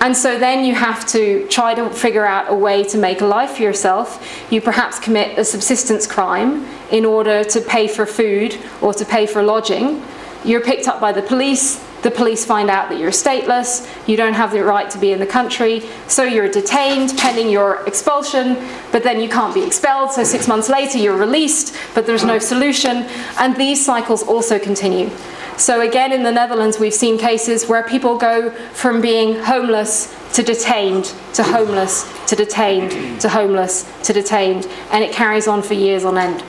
[0.00, 3.24] And so then you have to try to figure out a way to make a
[3.24, 4.26] life for yourself.
[4.50, 9.26] You perhaps commit a subsistence crime in order to pay for food or to pay
[9.26, 10.02] for lodging.
[10.44, 14.34] You're picked up by the police, the police find out that you're stateless, you don't
[14.34, 18.56] have the right to be in the country, so you're detained pending your expulsion,
[18.90, 22.40] but then you can't be expelled, so six months later you're released, but there's no
[22.40, 23.06] solution,
[23.38, 25.10] and these cycles also continue.
[25.56, 30.42] So, again, in the Netherlands, we've seen cases where people go from being homeless to
[30.42, 36.04] detained, to homeless, to detained, to homeless, to detained, and it carries on for years
[36.04, 36.42] on end.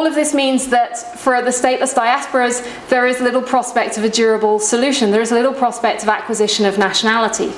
[0.00, 4.08] All of this means that for the stateless diasporas, there is little prospect of a
[4.08, 5.10] durable solution.
[5.10, 7.52] There is little prospect of acquisition of nationality.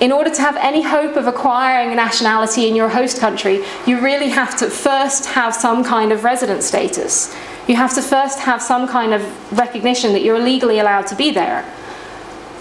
[0.00, 4.30] In order to have any hope of acquiring nationality in your host country, you really
[4.30, 7.36] have to first have some kind of resident status.
[7.68, 11.30] You have to first have some kind of recognition that you're legally allowed to be
[11.30, 11.70] there.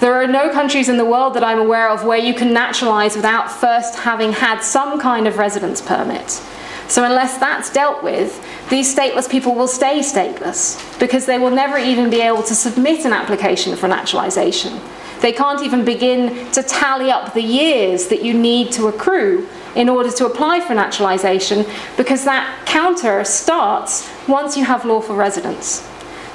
[0.01, 3.15] There are no countries in the world that I'm aware of where you can naturalise
[3.15, 6.41] without first having had some kind of residence permit.
[6.89, 11.77] So, unless that's dealt with, these stateless people will stay stateless because they will never
[11.77, 14.81] even be able to submit an application for naturalisation.
[15.21, 19.87] They can't even begin to tally up the years that you need to accrue in
[19.87, 21.63] order to apply for naturalisation
[21.95, 25.87] because that counter starts once you have lawful residence.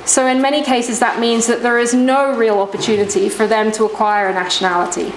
[0.05, 3.87] So, in many cases, that means that there is no real opportunity for them to
[3.87, 5.13] acquire a nationality.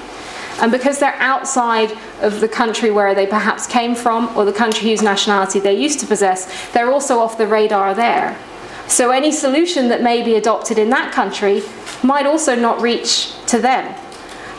[0.60, 4.90] And because they're outside of the country where they perhaps came from or the country
[4.90, 8.38] whose nationality they used to possess, they're also off the radar there.
[8.88, 11.62] So any solution that may be adopted in that country
[12.04, 13.94] might also not reach to them.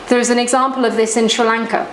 [0.07, 1.85] There's an example of this in Sri Lanka,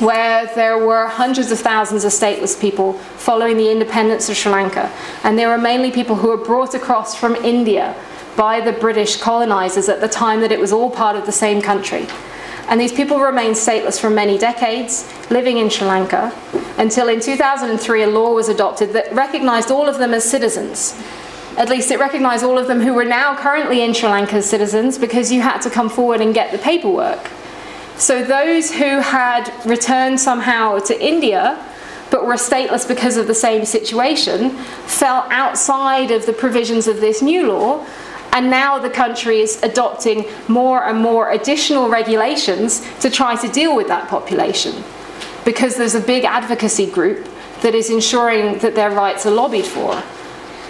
[0.00, 4.92] where there were hundreds of thousands of stateless people following the independence of Sri Lanka.
[5.24, 7.94] And they were mainly people who were brought across from India
[8.36, 11.60] by the British colonizers at the time that it was all part of the same
[11.62, 12.06] country.
[12.70, 16.32] And these people remained stateless for many decades, living in Sri Lanka,
[16.78, 20.96] until in 2003 a law was adopted that recognized all of them as citizens.
[21.56, 24.48] At least it recognized all of them who were now currently in Sri Lanka as
[24.48, 27.28] citizens because you had to come forward and get the paperwork.
[27.96, 31.58] So those who had returned somehow to India
[32.10, 34.50] but were stateless because of the same situation
[34.86, 37.84] fell outside of the provisions of this new law
[38.32, 43.74] and now the country is adopting more and more additional regulations to try to deal
[43.74, 44.84] with that population
[45.44, 47.28] because there's a big advocacy group
[47.62, 50.02] that is ensuring that their rights are lobbied for.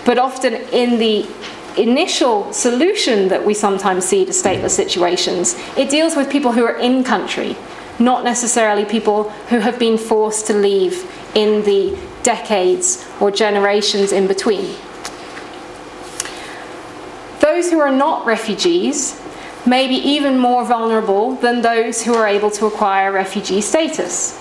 [0.04, 1.28] But often, in the
[1.76, 6.78] initial solution that we sometimes see to stateless situations, it deals with people who are
[6.78, 7.56] in country,
[7.98, 11.04] not necessarily people who have been forced to leave
[11.34, 14.74] in the decades or generations in between.
[17.52, 19.20] Those who are not refugees
[19.66, 24.40] may be even more vulnerable than those who are able to acquire refugee status.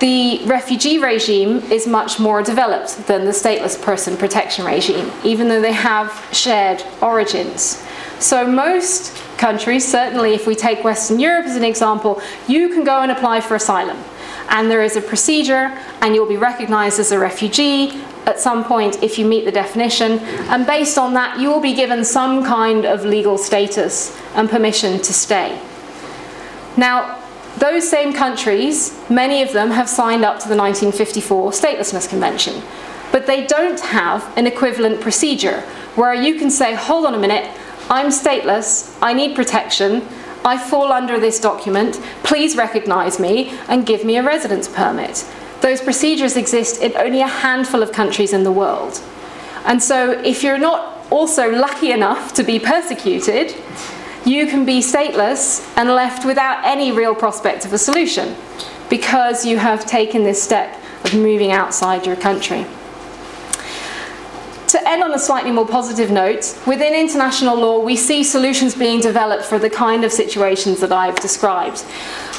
[0.00, 5.60] The refugee regime is much more developed than the stateless person protection regime, even though
[5.60, 7.80] they have shared origins.
[8.18, 13.02] So, most countries, certainly if we take Western Europe as an example, you can go
[13.02, 13.98] and apply for asylum.
[14.48, 19.02] And there is a procedure, and you'll be recognized as a refugee, at some point
[19.02, 20.18] if you meet the definition,
[20.50, 24.98] and based on that, you will be given some kind of legal status and permission
[24.98, 25.60] to stay.
[26.76, 27.18] Now,
[27.58, 32.62] those same countries, many of them have signed up to the 1954 Statelessness Convention,
[33.10, 35.62] but they don't have an equivalent procedure
[35.96, 37.50] where you can say, hold on a minute,
[37.90, 40.06] I'm stateless, I need protection,
[40.44, 45.24] I fall under this document, please recognise me and give me a residence permit.
[45.60, 49.00] Those procedures exist in only a handful of countries in the world.
[49.64, 53.54] And so, if you're not also lucky enough to be persecuted,
[54.24, 58.36] you can be stateless and left without any real prospect of a solution
[58.88, 62.66] because you have taken this step of moving outside your country.
[64.68, 69.00] To end on a slightly more positive note, within international law, we see solutions being
[69.00, 71.78] developed for the kind of situations that I've described.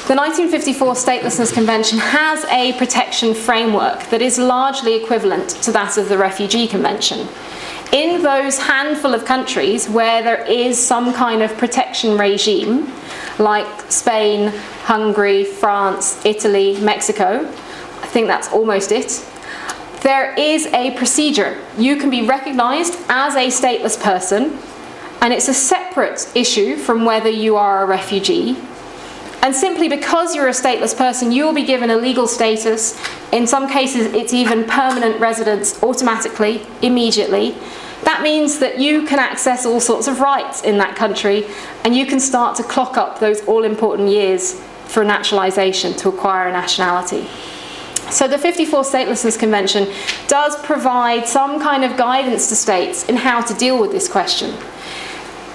[0.06, 6.08] The 1954 Statelessness Convention has a protection framework that is largely equivalent to that of
[6.08, 7.26] the Refugee Convention.
[7.92, 12.88] in those handful of countries where there is some kind of protection regime,
[13.38, 14.52] like Spain,
[14.84, 17.40] Hungary, France, Italy, Mexico,
[18.02, 19.26] I think that's almost it.
[20.02, 21.58] There is a procedure.
[21.76, 24.58] You can be recognized as a stateless person,
[25.20, 28.56] and it's a separate issue from whether you are a refugee.
[29.42, 32.98] And simply because you're a stateless person, you will be given a legal status.
[33.30, 37.54] In some cases, it's even permanent residence automatically, immediately.
[38.04, 41.46] That means that you can access all sorts of rights in that country
[41.84, 44.54] and you can start to clock up those all important years
[44.86, 47.28] for naturalisation to acquire a nationality.
[48.10, 49.88] So, the 54 Statelessness Convention
[50.26, 54.54] does provide some kind of guidance to states in how to deal with this question.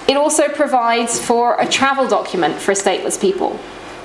[0.08, 3.58] It also provides for a travel document for stateless people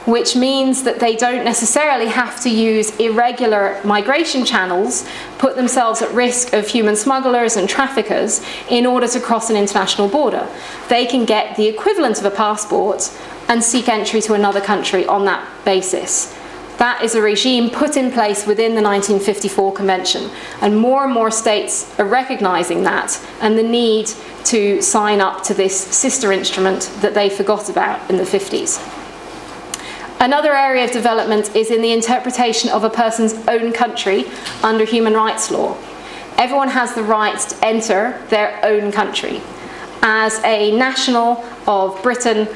[0.05, 6.11] which means that they don't necessarily have to use irregular migration channels, put themselves at
[6.13, 10.47] risk of human smugglers and traffickers in order to cross an international border.
[10.89, 13.11] They can get the equivalent of a passport
[13.47, 16.35] and seek entry to another country on that basis.
[16.81, 21.29] That is a regime put in place within the 1954 Convention, and more and more
[21.29, 24.09] states are recognising that and the need
[24.45, 28.81] to sign up to this sister instrument that they forgot about in the 50s.
[30.19, 34.25] Another area of development is in the interpretation of a person's own country
[34.63, 35.77] under human rights law.
[36.37, 39.39] Everyone has the right to enter their own country.
[40.01, 42.47] As a national of Britain,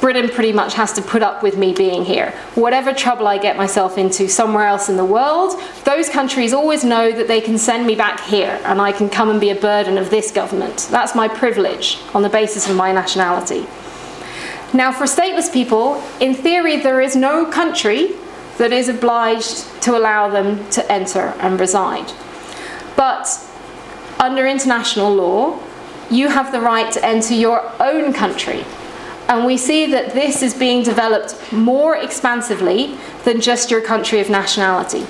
[0.00, 2.30] Britain pretty much has to put up with me being here.
[2.54, 7.10] Whatever trouble I get myself into somewhere else in the world, those countries always know
[7.12, 9.98] that they can send me back here and I can come and be a burden
[9.98, 10.88] of this government.
[10.90, 13.66] That's my privilege on the basis of my nationality.
[14.72, 18.10] Now, for stateless people, in theory, there is no country
[18.58, 22.12] that is obliged to allow them to enter and reside.
[22.96, 23.26] But
[24.18, 25.60] under international law,
[26.10, 28.64] you have the right to enter your own country.
[29.28, 34.30] And we see that this is being developed more expansively than just your country of
[34.30, 35.06] nationality.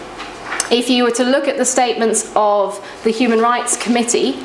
[0.70, 4.36] If you were to look at the statements of the Human Rights Committee,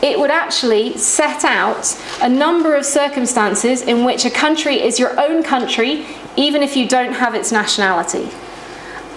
[0.00, 5.18] it would actually set out a number of circumstances in which a country is your
[5.20, 6.06] own country,
[6.36, 8.28] even if you don't have its nationality.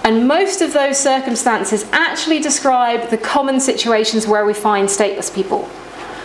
[0.03, 5.65] And most of those circumstances actually describe the common situations where we find stateless people.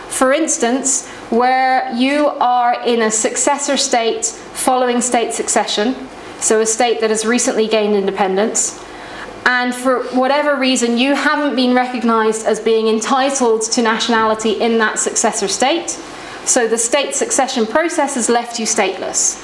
[0.09, 5.95] For instance, where you are in a successor state following state succession,
[6.39, 8.83] so a state that has recently gained independence,
[9.45, 14.99] and for whatever reason you haven't been recognised as being entitled to nationality in that
[14.99, 15.89] successor state,
[16.45, 19.43] so the state succession process has left you stateless.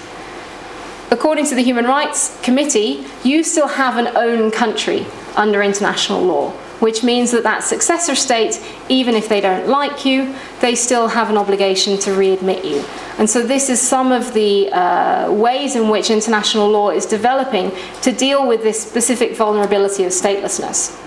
[1.12, 5.06] According to the Human Rights Committee, you still have an own country
[5.36, 6.54] under international law,
[6.84, 11.30] which means that that successor state, even if they don't like you, they still have
[11.30, 12.84] an obligation to readmit you.
[13.18, 17.72] And so, this is some of the uh, ways in which international law is developing
[18.02, 21.00] to deal with this specific vulnerability of statelessness.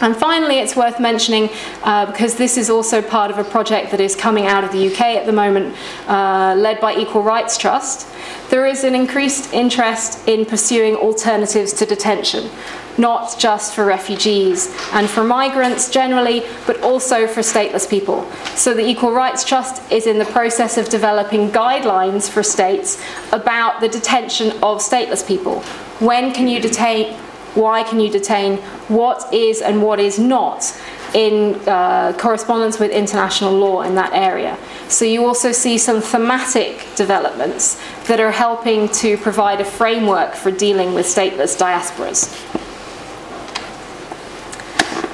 [0.00, 1.48] And finally, it's worth mentioning,
[1.82, 4.92] uh, because this is also part of a project that is coming out of the
[4.92, 5.74] UK at the moment,
[6.06, 8.06] uh, led by Equal Rights Trust,
[8.50, 12.50] there is an increased interest in pursuing alternatives to detention
[12.98, 18.30] not just for refugees and for migrants generally, but also for stateless people.
[18.54, 23.80] So the Equal Rights Trust is in the process of developing guidelines for states about
[23.80, 25.60] the detention of stateless people.
[26.00, 27.16] When can you detain?
[27.56, 28.58] Why can you detain?
[28.88, 30.78] What is and what is not
[31.14, 34.58] in uh, correspondence with international law in that area.
[34.88, 40.50] So you also see some thematic developments that are helping to provide a framework for
[40.50, 42.28] dealing with stateless diasporas.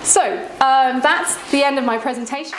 [0.04, 0.22] So
[0.60, 2.58] um, that's the end of my presentation.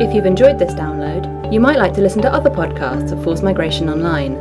[0.00, 3.42] If you've enjoyed this download, you might like to listen to other podcasts of Forced
[3.42, 4.36] Migration Online.